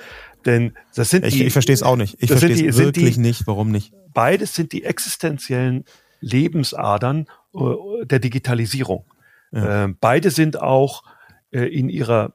[0.44, 1.44] Denn das sind ich, die.
[1.44, 2.16] Ich verstehe es auch nicht.
[2.20, 3.46] Ich verstehe es wirklich die, nicht.
[3.46, 3.92] Warum nicht?
[4.12, 5.84] Beides sind die existenziellen
[6.20, 9.04] Lebensadern äh, der Digitalisierung.
[9.52, 9.84] Ja.
[9.84, 11.04] Äh, beide sind auch
[11.52, 12.34] äh, in ihrer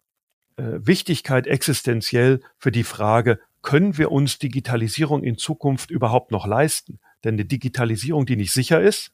[0.55, 6.99] äh, Wichtigkeit existenziell für die Frage, können wir uns Digitalisierung in Zukunft überhaupt noch leisten?
[7.25, 9.11] Denn eine Digitalisierung, die nicht sicher ist,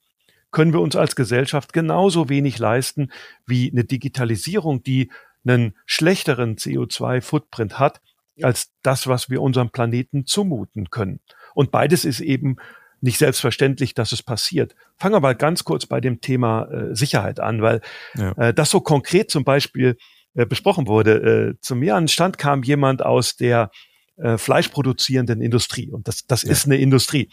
[0.51, 3.11] können wir uns als Gesellschaft genauso wenig leisten
[3.47, 5.11] wie eine Digitalisierung, die
[5.43, 7.99] einen schlechteren CO2-Footprint hat
[8.43, 11.19] als das, was wir unserem Planeten zumuten können.
[11.55, 12.57] Und beides ist eben
[13.01, 14.75] nicht selbstverständlich, dass es passiert.
[14.99, 17.81] Fangen wir mal ganz kurz bei dem Thema äh, Sicherheit an, weil
[18.13, 18.33] ja.
[18.33, 19.97] äh, das so konkret zum Beispiel
[20.35, 21.55] äh, besprochen wurde.
[21.55, 23.71] Äh, zu mir an den Stand kam jemand aus der
[24.17, 26.51] äh, fleischproduzierenden Industrie und das, das ja.
[26.51, 27.29] ist eine Industrie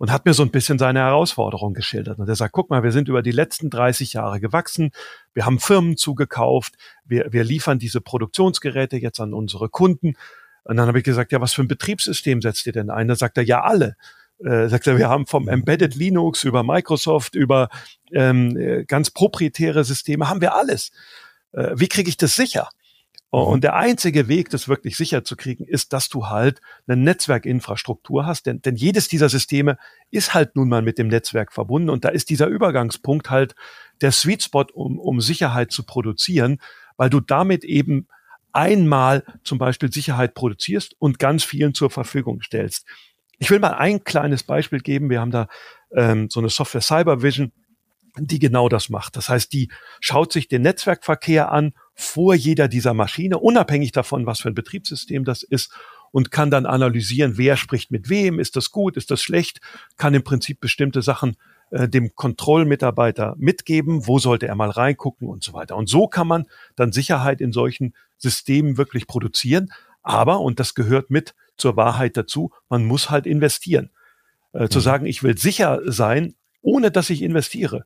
[0.00, 2.18] und hat mir so ein bisschen seine Herausforderung geschildert.
[2.18, 4.92] Und er sagt, guck mal, wir sind über die letzten 30 Jahre gewachsen,
[5.34, 10.14] wir haben Firmen zugekauft, wir, wir liefern diese Produktionsgeräte jetzt an unsere Kunden.
[10.64, 13.08] Und dann habe ich gesagt, ja, was für ein Betriebssystem setzt ihr denn ein?
[13.08, 13.96] Da sagt er, ja, alle.
[14.42, 17.68] Äh, sagt er, wir haben vom Embedded Linux über Microsoft, über
[18.10, 20.92] ähm, äh, ganz proprietäre Systeme, haben wir alles.
[21.52, 22.70] Äh, wie kriege ich das sicher?
[23.32, 23.38] Mhm.
[23.38, 28.26] Und der einzige Weg, das wirklich sicher zu kriegen, ist, dass du halt eine Netzwerkinfrastruktur
[28.26, 28.46] hast.
[28.46, 29.78] Denn, denn jedes dieser Systeme
[30.10, 31.90] ist halt nun mal mit dem Netzwerk verbunden.
[31.90, 33.54] Und da ist dieser Übergangspunkt halt
[34.00, 36.58] der Sweet Spot, um, um Sicherheit zu produzieren,
[36.96, 38.08] weil du damit eben
[38.52, 42.86] einmal zum Beispiel Sicherheit produzierst und ganz vielen zur Verfügung stellst.
[43.38, 45.08] Ich will mal ein kleines Beispiel geben.
[45.08, 45.46] Wir haben da
[45.94, 47.52] ähm, so eine Software Cyber Vision,
[48.18, 49.16] die genau das macht.
[49.16, 54.40] Das heißt, die schaut sich den Netzwerkverkehr an vor jeder dieser Maschine, unabhängig davon, was
[54.40, 55.72] für ein Betriebssystem das ist
[56.10, 59.60] und kann dann analysieren, wer spricht mit wem, ist das gut, ist das schlecht,
[59.96, 61.36] kann im Prinzip bestimmte Sachen
[61.70, 65.76] äh, dem Kontrollmitarbeiter mitgeben, wo sollte er mal reingucken und so weiter.
[65.76, 69.72] Und so kann man dann Sicherheit in solchen Systemen wirklich produzieren.
[70.02, 73.90] Aber, und das gehört mit zur Wahrheit dazu, man muss halt investieren.
[74.52, 74.70] Äh, mhm.
[74.70, 77.84] Zu sagen, ich will sicher sein, ohne dass ich investiere,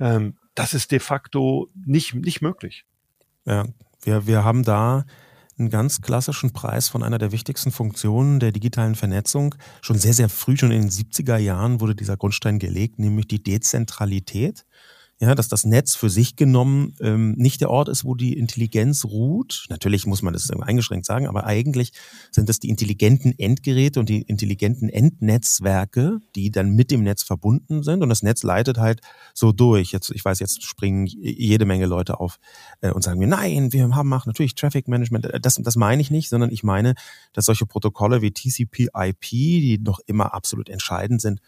[0.00, 2.84] ähm, das ist de facto nicht, nicht möglich.
[3.46, 3.66] Ja,
[4.02, 5.04] wir, wir haben da
[5.58, 9.54] einen ganz klassischen Preis von einer der wichtigsten Funktionen der digitalen Vernetzung.
[9.82, 13.42] Schon sehr, sehr früh, schon in den 70er Jahren wurde dieser Grundstein gelegt, nämlich die
[13.42, 14.64] Dezentralität
[15.24, 19.04] ja, dass das Netz für sich genommen ähm, nicht der Ort ist, wo die Intelligenz
[19.04, 19.64] ruht.
[19.70, 21.92] Natürlich muss man das eingeschränkt sagen, aber eigentlich
[22.30, 27.82] sind es die intelligenten Endgeräte und die intelligenten Endnetzwerke, die dann mit dem Netz verbunden
[27.82, 29.00] sind und das Netz leitet halt
[29.32, 29.92] so durch.
[29.92, 32.38] Jetzt, ich weiß, jetzt springen jede Menge Leute auf
[32.80, 35.28] äh, und sagen mir, nein, wir haben auch natürlich Traffic Management.
[35.40, 36.94] Das, das meine ich nicht, sondern ich meine,
[37.32, 41.40] dass solche Protokolle wie TCP/IP, die noch immer absolut entscheidend sind,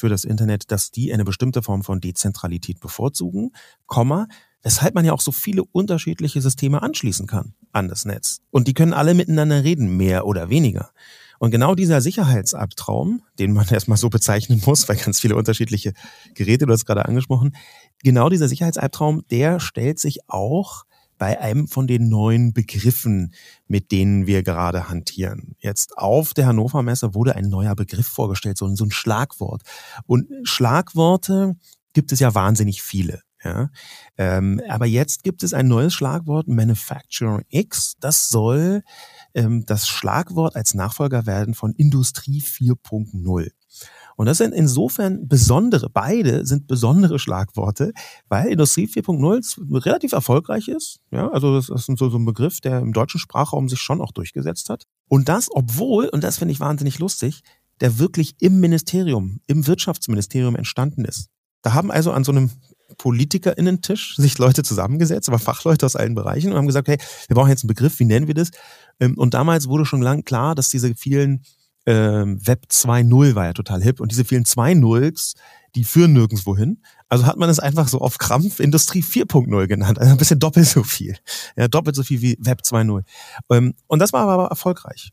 [0.00, 3.52] für das Internet, dass die eine bestimmte Form von Dezentralität bevorzugen,
[3.86, 4.26] Komma,
[4.62, 8.40] weshalb man ja auch so viele unterschiedliche Systeme anschließen kann an das Netz.
[8.50, 10.90] Und die können alle miteinander reden, mehr oder weniger.
[11.38, 15.94] Und genau dieser Sicherheitsalbtraum, den man erstmal so bezeichnen muss, weil ganz viele unterschiedliche
[16.34, 17.56] Geräte, du hast gerade angesprochen,
[18.02, 20.84] genau dieser Sicherheitsalbtraum, der stellt sich auch
[21.20, 23.34] bei einem von den neuen Begriffen,
[23.68, 25.54] mit denen wir gerade hantieren.
[25.58, 29.62] Jetzt auf der Hannover Messe wurde ein neuer Begriff vorgestellt, so, ein Schlagwort.
[30.06, 31.56] Und Schlagworte
[31.92, 33.20] gibt es ja wahnsinnig viele.
[33.44, 33.68] Ja,
[34.16, 37.96] ähm, aber jetzt gibt es ein neues Schlagwort, Manufacturing X.
[38.00, 38.82] Das soll
[39.34, 43.50] ähm, das Schlagwort als Nachfolger werden von Industrie 4.0.
[44.16, 47.92] Und das sind insofern besondere, beide sind besondere Schlagworte,
[48.28, 51.00] weil Industrie 4.0 relativ erfolgreich ist.
[51.10, 54.12] Ja, also das ist so, so ein Begriff, der im deutschen Sprachraum sich schon auch
[54.12, 54.84] durchgesetzt hat.
[55.08, 57.42] Und das, obwohl, und das finde ich wahnsinnig lustig,
[57.80, 61.28] der wirklich im Ministerium, im Wirtschaftsministerium entstanden ist.
[61.62, 62.50] Da haben also an so einem
[62.98, 67.50] PolitikerInnen-Tisch sich Leute zusammengesetzt, aber Fachleute aus allen Bereichen und haben gesagt, hey, wir brauchen
[67.50, 68.50] jetzt einen Begriff, wie nennen wir das?
[68.98, 71.42] Ähm, und damals wurde schon lang klar, dass diese vielen
[71.86, 75.34] ähm, Web 2.0 war ja total hip und diese vielen 2 Nulls,
[75.74, 76.82] die führen nirgendwo hin.
[77.08, 80.66] Also hat man es einfach so auf Krampf Industrie 4.0 genannt, also ein bisschen doppelt
[80.66, 81.16] so viel.
[81.56, 83.02] Ja, doppelt so viel wie Web 2.0.
[83.50, 85.12] Ähm, und das war aber erfolgreich.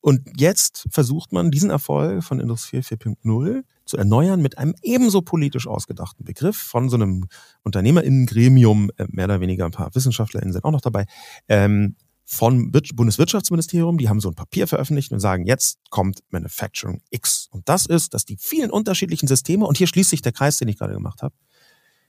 [0.00, 5.66] Und jetzt versucht man diesen Erfolg von Industrie 4.0 zu erneuern mit einem ebenso politisch
[5.66, 7.26] ausgedachten Begriff von so einem
[7.62, 11.06] Unternehmerinnengremium, äh, mehr oder weniger ein paar WissenschaftlerInnen sind auch noch dabei,
[11.48, 11.96] ähm,
[12.30, 17.48] von Bundeswirtschaftsministerium, die haben so ein Papier veröffentlicht und sagen, jetzt kommt Manufacturing X.
[17.50, 20.68] Und das ist, dass die vielen unterschiedlichen Systeme, und hier schließt sich der Kreis, den
[20.68, 21.34] ich gerade gemacht habe,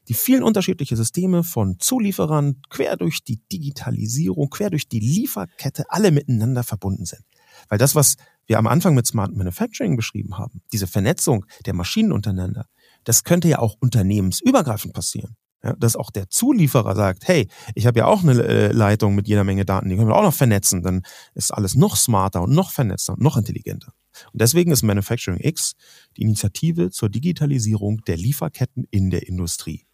[0.09, 6.11] die vielen unterschiedlichen Systeme von Zulieferern quer durch die Digitalisierung, quer durch die Lieferkette alle
[6.11, 7.23] miteinander verbunden sind.
[7.69, 12.11] Weil das, was wir am Anfang mit Smart Manufacturing beschrieben haben, diese Vernetzung der Maschinen
[12.11, 12.65] untereinander,
[13.05, 15.37] das könnte ja auch unternehmensübergreifend passieren.
[15.61, 19.27] Ja, dass auch der Zulieferer sagt, hey, ich habe ja auch eine äh, Leitung mit
[19.27, 21.01] jeder Menge Daten, die können wir auch noch vernetzen, dann
[21.33, 23.91] ist alles noch smarter und noch vernetzter und noch intelligenter.
[24.31, 25.73] Und deswegen ist Manufacturing X
[26.15, 29.85] die Initiative zur Digitalisierung der Lieferketten in der Industrie.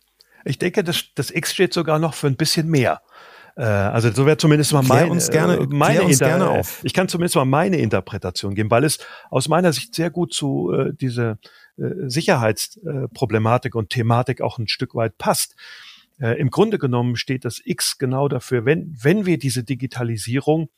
[0.45, 3.01] Ich denke, das, das X steht sogar noch für ein bisschen mehr.
[3.55, 6.81] Äh, also so wäre zumindest mal meine, uns gerne, äh, meine uns gerne auf.
[6.83, 8.99] Ich kann zumindest mal meine Interpretation geben, weil es
[9.29, 11.35] aus meiner Sicht sehr gut zu äh, diese äh,
[11.77, 15.55] Sicherheitsproblematik und Thematik auch ein Stück weit passt.
[16.19, 20.69] Äh, Im Grunde genommen steht das X genau dafür, wenn, wenn wir diese Digitalisierung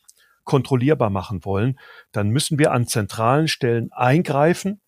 [0.44, 1.78] kontrollierbar machen wollen,
[2.12, 4.82] dann müssen wir an zentralen Stellen eingreifen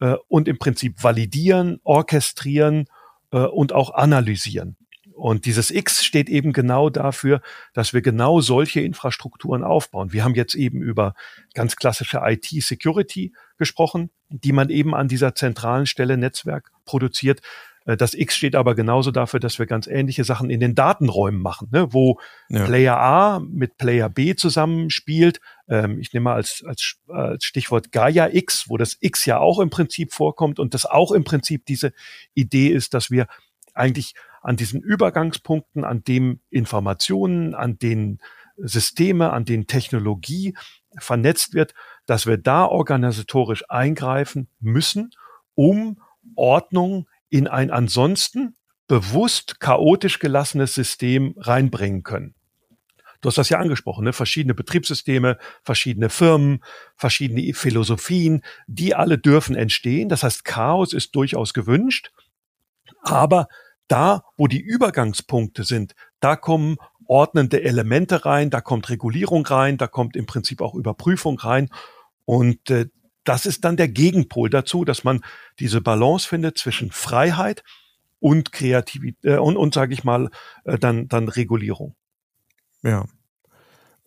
[0.00, 2.86] äh, und im Prinzip validieren, orchestrieren
[3.32, 4.76] äh, und auch analysieren.
[5.14, 7.40] Und dieses X steht eben genau dafür,
[7.72, 10.12] dass wir genau solche Infrastrukturen aufbauen.
[10.12, 11.14] Wir haben jetzt eben über
[11.54, 17.40] ganz klassische IT-Security gesprochen, die man eben an dieser zentralen Stelle Netzwerk produziert.
[17.84, 21.40] Äh, das X steht aber genauso dafür, dass wir ganz ähnliche Sachen in den Datenräumen
[21.40, 22.64] machen, ne, wo ja.
[22.64, 25.40] Player A mit Player B zusammenspielt.
[25.68, 29.58] Ähm, ich nehme mal als, als, als Stichwort Gaia X, wo das X ja auch
[29.58, 31.92] im Prinzip vorkommt und das auch im Prinzip diese
[32.34, 33.26] Idee ist, dass wir
[33.74, 38.18] eigentlich an diesen Übergangspunkten, an dem Informationen, an den
[38.56, 40.56] Systeme, an den Technologie
[40.98, 41.74] vernetzt wird,
[42.08, 45.10] dass wir da organisatorisch eingreifen müssen,
[45.54, 46.00] um
[46.36, 52.34] Ordnung in ein ansonsten bewusst chaotisch gelassenes System reinbringen können.
[53.20, 54.14] Du hast das ja angesprochen, ne?
[54.14, 56.64] verschiedene Betriebssysteme, verschiedene Firmen,
[56.96, 60.08] verschiedene Philosophien, die alle dürfen entstehen.
[60.08, 62.10] Das heißt, Chaos ist durchaus gewünscht,
[63.02, 63.48] aber
[63.86, 69.88] da, wo die Übergangspunkte sind, da kommen ordnende Elemente rein, da kommt Regulierung rein, da
[69.88, 71.68] kommt im Prinzip auch Überprüfung rein.
[72.28, 72.88] Und äh,
[73.24, 75.22] das ist dann der Gegenpol dazu, dass man
[75.60, 77.64] diese Balance findet zwischen Freiheit
[78.20, 80.28] und Kreativität äh, und, und sage ich mal,
[80.64, 81.96] äh, dann, dann Regulierung.
[82.82, 83.06] Ja.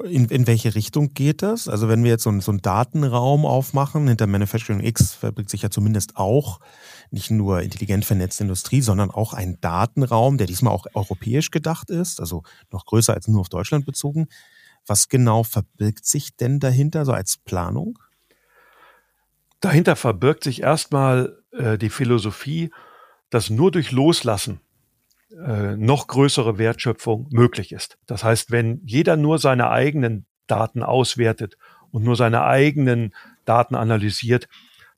[0.04, 1.68] In, in welche Richtung geht das?
[1.68, 5.64] Also wenn wir jetzt so, einen, so einen Datenraum aufmachen, hinter Manufacturing X verbirgt sich
[5.64, 6.60] ja zumindest auch
[7.10, 12.20] nicht nur intelligent vernetzte Industrie, sondern auch ein Datenraum, der diesmal auch europäisch gedacht ist,
[12.20, 14.28] also noch größer als nur auf Deutschland bezogen.
[14.86, 17.98] Was genau verbirgt sich denn dahinter, so als Planung?
[19.62, 22.72] Dahinter verbirgt sich erstmal äh, die Philosophie,
[23.30, 24.60] dass nur durch Loslassen
[25.32, 27.98] äh, noch größere Wertschöpfung möglich ist.
[28.08, 31.58] Das heißt, wenn jeder nur seine eigenen Daten auswertet
[31.92, 33.14] und nur seine eigenen
[33.46, 34.50] Daten analysiert,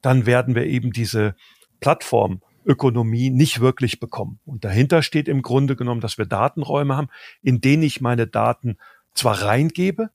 [0.02, 1.36] dann werden wir eben diese
[1.82, 4.39] Plattformökonomie nicht wirklich bekommen.
[4.45, 7.10] Und dahinter steht im Grunde genommen, dass wir Datenräume haben,
[7.41, 8.78] in denen ich meine Daten
[9.13, 10.10] zwar reingebe,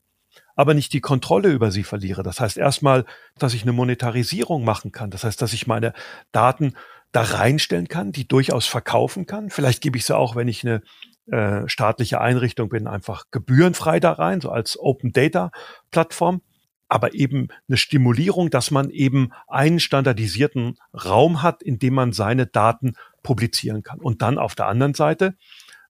[0.59, 2.25] aber nicht die Kontrolle über sie verliere.
[2.25, 3.05] Das heißt erstmal,
[3.39, 5.09] dass ich eine Monetarisierung machen kann.
[5.09, 5.93] Das heißt, dass ich meine
[6.33, 6.75] Daten
[7.13, 9.51] da reinstellen kann, die durchaus verkaufen kann.
[9.51, 10.83] Vielleicht gebe ich sie auch, wenn ich eine
[11.31, 15.53] äh, staatliche Einrichtung bin, einfach gebührenfrei da rein, so als Open Data
[15.93, 16.43] Plattform.
[16.89, 22.49] Aber eben eine Stimulierung, dass man eben einen standardisierten Raum hat, in dem man seine
[22.49, 24.01] Daten publizieren kann.
[24.01, 25.37] Und dann auf der anderen Seite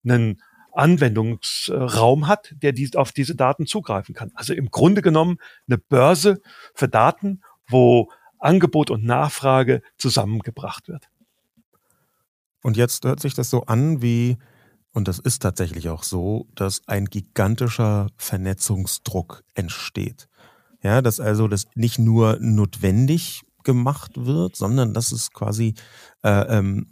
[0.04, 4.31] einen Anwendungsraum hat, der dies, auf diese Daten zugreifen kann.
[4.35, 6.40] Also im Grunde genommen eine Börse
[6.74, 11.09] für Daten, wo Angebot und Nachfrage zusammengebracht wird.
[12.62, 14.38] Und jetzt hört sich das so an wie,
[14.92, 20.28] und das ist tatsächlich auch so, dass ein gigantischer Vernetzungsdruck entsteht.
[20.83, 25.74] Ja, dass also das nicht nur notwendig gemacht wird, sondern dass es quasi
[26.22, 26.88] äh, ähm,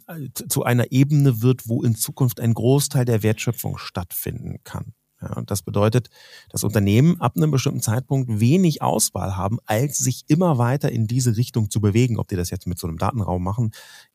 [0.47, 4.93] zu einer Ebene wird, wo in Zukunft ein Großteil der Wertschöpfung stattfinden kann.
[5.21, 6.09] Ja, Ja, das bedeutet,
[6.49, 11.37] dass Unternehmen ab einem bestimmten Zeitpunkt wenig Auswahl haben, als sich immer weiter in diese
[11.37, 12.17] Richtung zu bewegen.
[12.17, 13.71] Ob die das jetzt mit so einem Datenraum machen,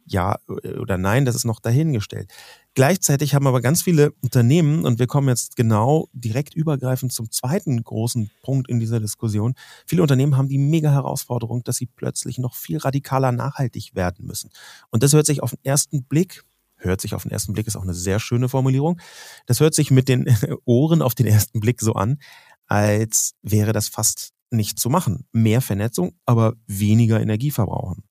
[0.06, 0.36] ja
[0.80, 2.32] oder nein, das ist noch dahingestellt.
[2.74, 7.82] Gleichzeitig haben aber ganz viele Unternehmen, und wir kommen jetzt genau direkt übergreifend zum zweiten
[7.82, 9.54] großen Punkt in dieser Diskussion,
[9.86, 14.50] viele Unternehmen haben die mega Herausforderung, dass sie plötzlich noch viel radikaler nachhaltig werden müssen.
[14.90, 16.44] Und das hört sich auf den ersten Blick
[16.84, 19.00] hört sich auf den ersten Blick, ist auch eine sehr schöne Formulierung.
[19.46, 20.26] Das hört sich mit den
[20.64, 22.18] Ohren auf den ersten Blick so an,
[22.66, 25.26] als wäre das fast nicht zu machen.
[25.32, 28.04] Mehr Vernetzung, aber weniger Energie verbrauchen.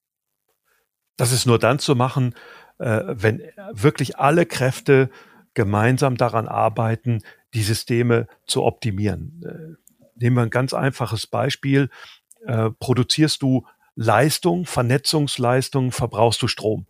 [1.18, 2.34] Das ist nur dann zu machen,
[2.80, 3.42] äh, wenn
[3.74, 5.10] wirklich alle Kräfte
[5.54, 7.22] gemeinsam daran arbeiten,
[7.54, 9.44] die Systeme zu optimieren.
[9.46, 11.90] Äh, nehmen wir ein ganz einfaches Beispiel.
[12.46, 16.88] Äh, produzierst du Leistung, Vernetzungsleistung, verbrauchst du Strom.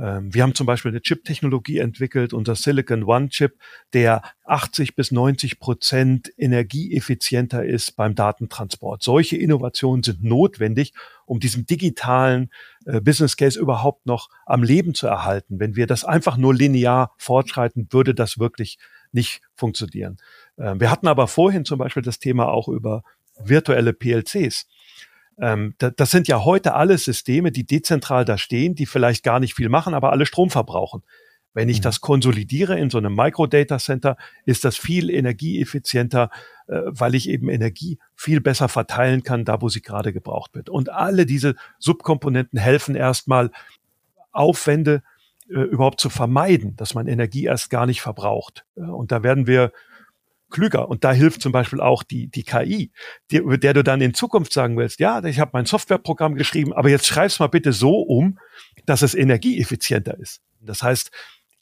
[0.00, 3.58] Ähm, wir haben zum Beispiel eine Chip-Technologie entwickelt, unser Silicon One-Chip,
[3.92, 9.02] der 80 bis 90 Prozent energieeffizienter ist beim Datentransport.
[9.02, 10.94] Solche Innovationen sind notwendig,
[11.26, 12.50] um diesen digitalen
[12.86, 15.60] äh, Business Case überhaupt noch am Leben zu erhalten.
[15.60, 18.78] Wenn wir das einfach nur linear fortschreiten, würde das wirklich
[19.12, 20.16] nicht funktionieren.
[20.58, 23.02] Ähm, wir hatten aber vorhin zum Beispiel das Thema auch über
[23.42, 24.66] virtuelle PLCs.
[25.40, 29.40] Ähm, da, das sind ja heute alles Systeme, die dezentral da stehen, die vielleicht gar
[29.40, 31.02] nicht viel machen, aber alle Strom verbrauchen.
[31.52, 31.82] Wenn ich mhm.
[31.82, 36.30] das konsolidiere in so einem Micro-Data Center, ist das viel energieeffizienter,
[36.68, 40.68] äh, weil ich eben Energie viel besser verteilen kann, da wo sie gerade gebraucht wird.
[40.68, 43.50] Und alle diese Subkomponenten helfen erstmal,
[44.32, 45.02] Aufwände
[45.48, 48.64] äh, überhaupt zu vermeiden, dass man Energie erst gar nicht verbraucht.
[48.76, 49.72] Und da werden wir
[50.50, 50.88] klüger.
[50.88, 52.92] Und da hilft zum Beispiel auch die, die KI,
[53.30, 56.72] die, über der du dann in Zukunft sagen willst, ja, ich habe mein Softwareprogramm geschrieben,
[56.72, 58.38] aber jetzt schreib's mal bitte so um,
[58.86, 60.40] dass es energieeffizienter ist.
[60.60, 61.10] Das heißt,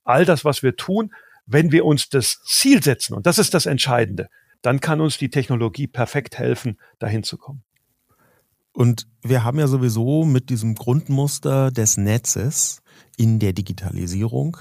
[0.05, 1.13] all das, was wir tun,
[1.47, 4.29] wenn wir uns das Ziel setzen, und das ist das Entscheidende,
[4.63, 7.63] dann kann uns die Technologie perfekt helfen, dahin zu kommen.
[8.73, 12.83] Und wir haben ja sowieso mit diesem Grundmuster des Netzes
[13.17, 14.59] in der Digitalisierung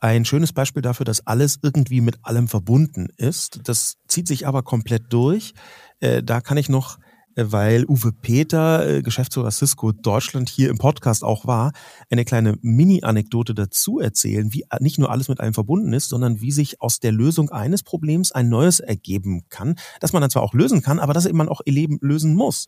[0.00, 3.60] ein schönes Beispiel dafür, dass alles irgendwie mit allem verbunden ist.
[3.64, 5.54] Das zieht sich aber komplett durch.
[6.00, 6.98] Äh, da kann ich noch
[7.38, 11.72] weil Uwe Peter, äh, Geschäftsführer Cisco Deutschland, hier im Podcast auch war,
[12.10, 16.50] eine kleine Mini-Anekdote dazu erzählen, wie nicht nur alles mit allem verbunden ist, sondern wie
[16.50, 20.54] sich aus der Lösung eines Problems ein neues ergeben kann, das man dann zwar auch
[20.54, 22.66] lösen kann, aber das eben man auch lösen muss.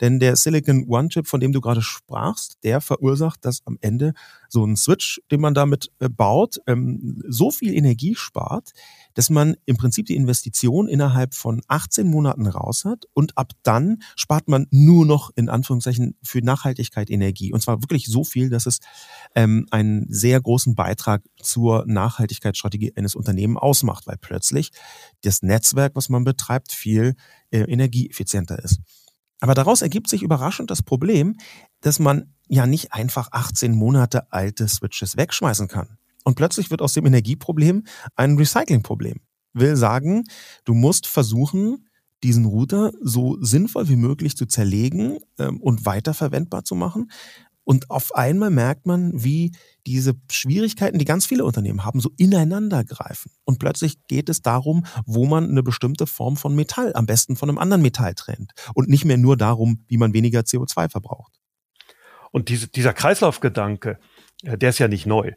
[0.00, 4.12] Denn der Silicon One-Chip, von dem du gerade sprachst, der verursacht, dass am Ende
[4.52, 8.72] so ein Switch, den man damit äh, baut, ähm, so viel Energie spart,
[9.14, 14.02] dass man im Prinzip die Investition innerhalb von 18 Monaten raus hat und ab dann
[14.16, 17.52] spart man nur noch in Anführungszeichen für Nachhaltigkeit Energie.
[17.52, 18.78] Und zwar wirklich so viel, dass es
[19.34, 24.70] ähm, einen sehr großen Beitrag zur Nachhaltigkeitsstrategie eines Unternehmens ausmacht, weil plötzlich
[25.22, 27.14] das Netzwerk, was man betreibt, viel
[27.50, 28.80] äh, energieeffizienter ist.
[29.40, 31.36] Aber daraus ergibt sich überraschend das Problem,
[31.80, 35.98] dass man ja nicht einfach 18 Monate alte Switches wegschmeißen kann.
[36.24, 37.84] Und plötzlich wird aus dem Energieproblem
[38.16, 39.20] ein Recyclingproblem.
[39.54, 40.24] Will sagen,
[40.64, 41.88] du musst versuchen,
[42.22, 47.10] diesen Router so sinnvoll wie möglich zu zerlegen ähm, und weiterverwendbar zu machen.
[47.64, 49.52] Und auf einmal merkt man, wie
[49.86, 53.30] diese Schwierigkeiten, die ganz viele Unternehmen haben, so ineinander greifen.
[53.44, 57.48] Und plötzlich geht es darum, wo man eine bestimmte Form von Metall, am besten von
[57.48, 58.52] einem anderen Metall trennt.
[58.74, 61.39] Und nicht mehr nur darum, wie man weniger CO2 verbraucht.
[62.30, 63.98] Und diese, dieser Kreislaufgedanke,
[64.44, 65.32] äh, der ist ja nicht neu.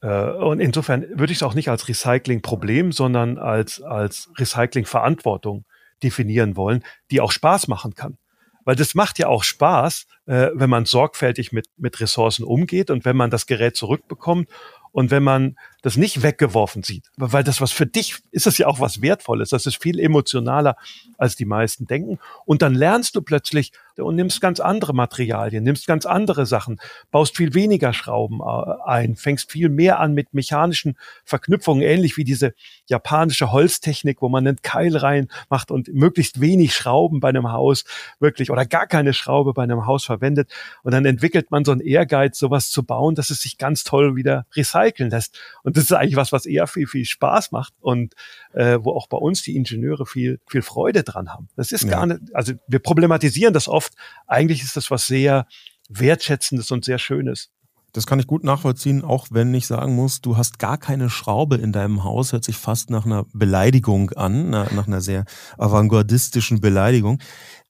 [0.00, 5.64] Äh, und insofern würde ich es auch nicht als Recycling-Problem, sondern als, als Recycling-Verantwortung
[6.02, 8.18] definieren wollen, die auch Spaß machen kann.
[8.64, 13.04] Weil das macht ja auch Spaß, äh, wenn man sorgfältig mit, mit Ressourcen umgeht und
[13.04, 14.48] wenn man das Gerät zurückbekommt
[14.90, 15.56] und wenn man
[15.86, 19.50] das nicht weggeworfen sieht, weil das was für dich ist das ja auch was Wertvolles.
[19.50, 20.74] Das ist viel emotionaler,
[21.16, 22.18] als die meisten denken.
[22.44, 26.80] Und dann lernst du plötzlich und nimmst ganz andere Materialien, nimmst ganz andere Sachen,
[27.12, 32.24] baust viel weniger Schrauben äh, ein, fängst viel mehr an mit mechanischen Verknüpfungen, ähnlich wie
[32.24, 32.54] diese
[32.86, 37.84] japanische Holztechnik, wo man einen Keil rein macht und möglichst wenig Schrauben bei einem Haus
[38.18, 40.50] wirklich oder gar keine Schraube bei einem Haus verwendet.
[40.82, 44.16] Und dann entwickelt man so einen Ehrgeiz, sowas zu bauen, dass es sich ganz toll
[44.16, 45.38] wieder recyceln lässt.
[45.62, 48.14] Und das ist eigentlich was, was eher viel, viel Spaß macht und
[48.52, 51.48] äh, wo auch bei uns die Ingenieure viel, viel Freude dran haben.
[51.56, 51.90] Das ist ja.
[51.90, 53.94] gar nicht, also wir problematisieren das oft.
[54.26, 55.46] Eigentlich ist das was sehr
[55.88, 57.50] Wertschätzendes und sehr Schönes.
[57.92, 61.56] Das kann ich gut nachvollziehen, auch wenn ich sagen muss, du hast gar keine Schraube
[61.56, 65.24] in deinem Haus, hört sich fast nach einer Beleidigung an, nach einer sehr
[65.56, 67.22] avantgardistischen Beleidigung.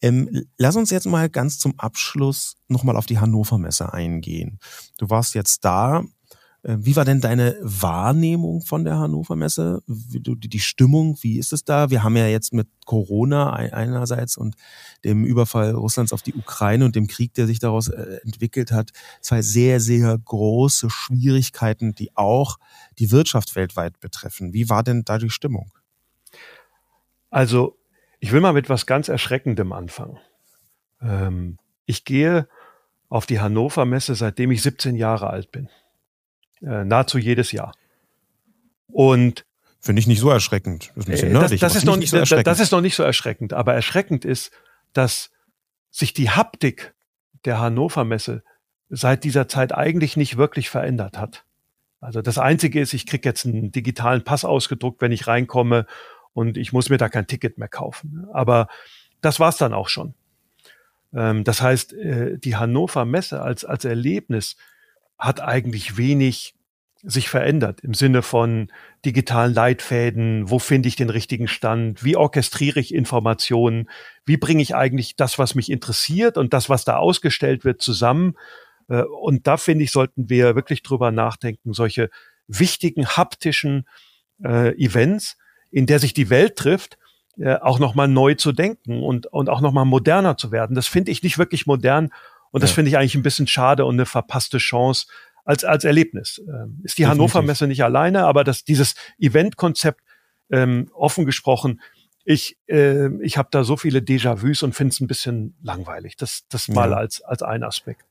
[0.02, 4.58] Ähm, lass uns jetzt mal ganz zum Abschluss nochmal auf die Hannover Messe eingehen.
[4.98, 6.02] Du warst jetzt da
[6.68, 9.82] wie war denn deine Wahrnehmung von der Hannover Messe?
[9.86, 11.90] Die Stimmung, wie ist es da?
[11.90, 14.56] Wir haben ja jetzt mit Corona einerseits und
[15.04, 18.90] dem Überfall Russlands auf die Ukraine und dem Krieg, der sich daraus äh, entwickelt hat,
[19.20, 22.58] zwei sehr, sehr große Schwierigkeiten, die auch
[22.98, 24.52] die Wirtschaft weltweit betreffen.
[24.52, 25.70] Wie war denn da die Stimmung?
[27.30, 27.76] Also,
[28.18, 30.18] ich will mal mit was ganz Erschreckendem anfangen.
[31.00, 32.48] Ähm, ich gehe
[33.08, 35.68] auf die Hannover Messe, seitdem ich 17 Jahre alt bin.
[36.62, 37.72] Äh, nahezu jedes Jahr.
[38.88, 39.44] Und
[39.80, 40.90] Finde ich nicht so erschreckend.
[40.96, 42.96] Das ist, ein bisschen nerdig, das, das ist noch nicht, so das ist noch nicht
[42.96, 43.52] so erschreckend.
[43.52, 44.50] Aber erschreckend ist,
[44.92, 45.30] dass
[45.90, 46.94] sich die Haptik
[47.44, 48.42] der Hannover Messe
[48.88, 51.44] seit dieser Zeit eigentlich nicht wirklich verändert hat.
[52.00, 55.86] Also das Einzige ist, ich kriege jetzt einen digitalen Pass ausgedruckt, wenn ich reinkomme
[56.32, 58.26] und ich muss mir da kein Ticket mehr kaufen.
[58.32, 58.68] Aber
[59.20, 60.14] das war's dann auch schon.
[61.14, 64.56] Ähm, das heißt, äh, die Hannover Messe als, als Erlebnis
[65.18, 66.54] hat eigentlich wenig
[67.02, 68.72] sich verändert im Sinne von
[69.04, 73.88] digitalen Leitfäden, wo finde ich den richtigen Stand, wie orchestriere ich Informationen,
[74.24, 78.34] wie bringe ich eigentlich das, was mich interessiert und das, was da ausgestellt wird, zusammen.
[78.88, 82.10] Äh, und da finde ich, sollten wir wirklich drüber nachdenken, solche
[82.48, 83.86] wichtigen haptischen
[84.42, 85.36] äh, Events,
[85.70, 86.98] in der sich die Welt trifft,
[87.38, 90.74] äh, auch nochmal neu zu denken und, und auch nochmal moderner zu werden.
[90.74, 92.10] Das finde ich nicht wirklich modern
[92.50, 92.74] und das ja.
[92.74, 95.06] finde ich eigentlich ein bisschen schade und eine verpasste Chance
[95.44, 96.40] als, als Erlebnis.
[96.46, 97.08] Ähm, ist die Definitiv.
[97.08, 100.00] Hannover Messe nicht alleine, aber das, dieses Eventkonzept,
[100.50, 101.80] ähm, offen gesprochen,
[102.24, 106.16] ich, äh, ich habe da so viele Déjà-vus und finde es ein bisschen langweilig.
[106.16, 106.96] Das, das mal ja.
[106.96, 108.04] als, als ein Aspekt.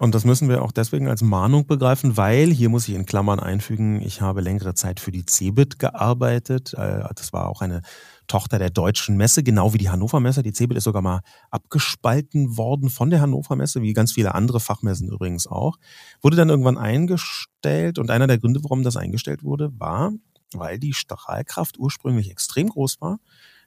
[0.00, 3.38] Und das müssen wir auch deswegen als Mahnung begreifen, weil, hier muss ich in Klammern
[3.38, 6.72] einfügen, ich habe längere Zeit für die CeBIT gearbeitet.
[6.72, 7.82] Äh, das war auch eine
[8.26, 10.42] Tochter der Deutschen Messe, genau wie die Hannover Messe.
[10.42, 11.20] Die CeBIT ist sogar mal
[11.50, 15.76] abgespalten worden von der Hannover Messe, wie ganz viele andere Fachmessen übrigens auch.
[16.22, 20.12] Wurde dann irgendwann eingestellt und einer der Gründe, warum das eingestellt wurde, war,
[20.54, 23.18] weil die Strahlkraft ursprünglich extrem groß war.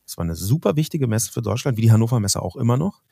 [0.03, 3.03] Es war eine super wichtige Messe für Deutschland, wie die Hannover Messe auch immer noch.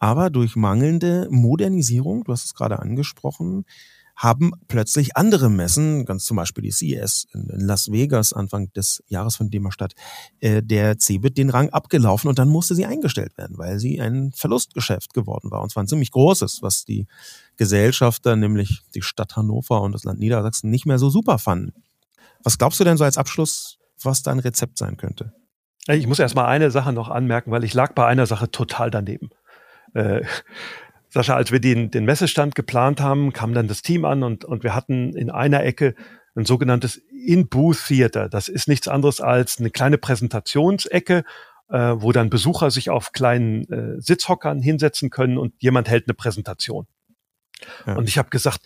[0.00, 3.66] Aber durch mangelnde Modernisierung, du hast es gerade angesprochen,
[4.16, 9.36] haben plötzlich andere Messen, ganz zum Beispiel die CES in, Las Vegas Anfang des Jahres
[9.36, 9.94] von dem statt,
[10.40, 14.32] äh, der CeBIT den Rang abgelaufen und dann musste sie eingestellt werden, weil sie ein
[14.34, 15.62] Verlustgeschäft geworden war.
[15.62, 17.06] Und zwar ein ziemlich großes, was die
[17.56, 21.82] Gesellschafter, nämlich die Stadt Hannover und das Land Niedersachsen, nicht mehr so super fanden.
[22.42, 25.32] Was glaubst du denn so als Abschluss, was dein Rezept sein könnte?
[25.88, 28.90] Ich muss erst mal eine Sache noch anmerken, weil ich lag bei einer Sache total
[28.90, 29.30] daneben
[29.94, 30.22] äh,
[31.08, 34.62] Sascha, als wir den, den Messestand geplant haben, kam dann das Team an und, und
[34.62, 35.94] wir hatten in einer Ecke
[36.36, 38.28] ein sogenanntes In-Booth-Theater.
[38.28, 41.24] Das ist nichts anderes als eine kleine Präsentationsecke,
[41.68, 46.14] äh, wo dann Besucher sich auf kleinen äh, Sitzhockern hinsetzen können und jemand hält eine
[46.14, 46.86] Präsentation.
[47.86, 47.96] Ja.
[47.96, 48.60] Und ich habe gesagt,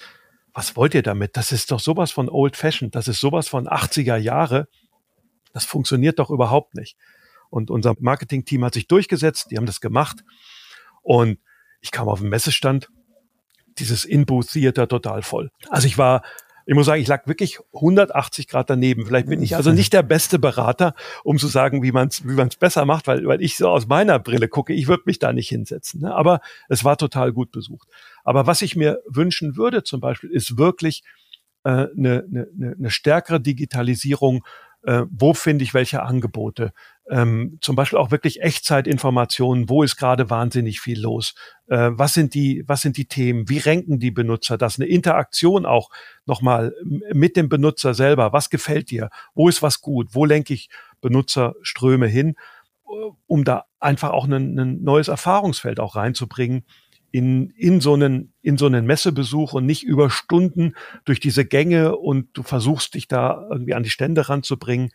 [0.53, 1.37] was wollt ihr damit?
[1.37, 4.69] Das ist doch sowas von old fashioned, das ist sowas von 80er Jahre.
[5.53, 6.97] Das funktioniert doch überhaupt nicht.
[7.51, 10.25] Und unser Marketing-Team hat sich durchgesetzt, die haben das gemacht.
[11.05, 11.39] Und
[11.81, 12.89] ich kam auf den Messestand,
[13.79, 15.51] dieses In-Booth-Theater total voll.
[15.69, 16.23] Also ich war,
[16.67, 19.05] ich muss sagen, ich lag wirklich 180 Grad daneben.
[19.05, 20.95] Vielleicht bin ich also nicht der beste Berater,
[21.25, 23.87] um zu sagen, wie man es wie man's besser macht, weil, weil ich so aus
[23.87, 24.73] meiner Brille gucke.
[24.73, 26.01] Ich würde mich da nicht hinsetzen.
[26.01, 26.15] Ne?
[26.15, 27.89] Aber es war total gut besucht.
[28.25, 31.03] Aber was ich mir wünschen würde zum Beispiel, ist wirklich
[31.65, 32.25] eine äh, ne,
[32.55, 34.45] ne, ne stärkere Digitalisierung
[34.85, 36.73] äh, wo finde ich welche Angebote.
[37.11, 41.35] Ähm, zum Beispiel auch wirklich Echtzeitinformationen, wo ist gerade wahnsinnig viel los,
[41.69, 45.67] äh, was sind die, was sind die Themen, wie renken die Benutzer das, eine Interaktion
[45.67, 45.91] auch
[46.25, 46.75] nochmal
[47.13, 50.71] mit dem Benutzer selber, was gefällt dir, wo ist was gut, wo lenke ich
[51.03, 52.37] Benutzerströme hin,
[53.27, 56.65] um da einfach auch ein, ein neues Erfahrungsfeld auch reinzubringen,
[57.15, 61.97] in, in, so einen, in so einen Messebesuch und nicht über Stunden durch diese Gänge
[61.97, 64.91] und du versuchst dich da irgendwie an die Stände ranzubringen.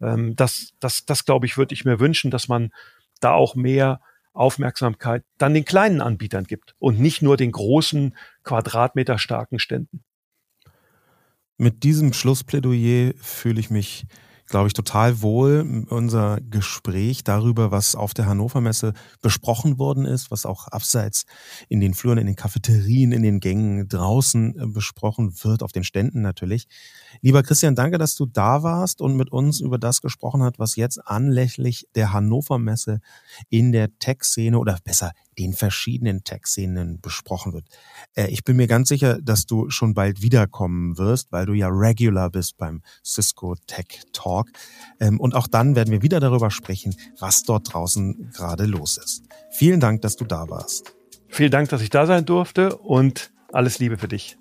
[0.00, 2.72] Ähm, das, das, das glaube ich, würde ich mir wünschen, dass man
[3.20, 4.00] da auch mehr
[4.32, 10.02] Aufmerksamkeit dann den kleinen Anbietern gibt und nicht nur den großen, Quadratmeter starken Ständen.
[11.58, 14.06] Mit diesem Schlussplädoyer fühle ich mich
[14.46, 20.30] glaube ich, total wohl unser Gespräch darüber, was auf der Hannover Messe besprochen worden ist,
[20.30, 21.24] was auch abseits
[21.68, 25.84] in den Fluren, in den Cafeterien, in den Gängen draußen äh, besprochen wird, auf den
[25.84, 26.68] Ständen natürlich.
[27.20, 30.76] Lieber Christian, danke, dass du da warst und mit uns über das gesprochen hast, was
[30.76, 33.00] jetzt anlässlich der Hannover Messe
[33.48, 37.64] in der Tech-Szene oder besser den verschiedenen Tech-Szenen besprochen wird.
[38.14, 41.68] Äh, ich bin mir ganz sicher, dass du schon bald wiederkommen wirst, weil du ja
[41.70, 44.48] regular bist beim Cisco Tech Talk.
[45.00, 49.22] Ähm, und auch dann werden wir wieder darüber sprechen, was dort draußen gerade los ist.
[49.50, 50.94] Vielen Dank, dass du da warst.
[51.28, 54.36] Vielen Dank, dass ich da sein durfte und alles Liebe für dich.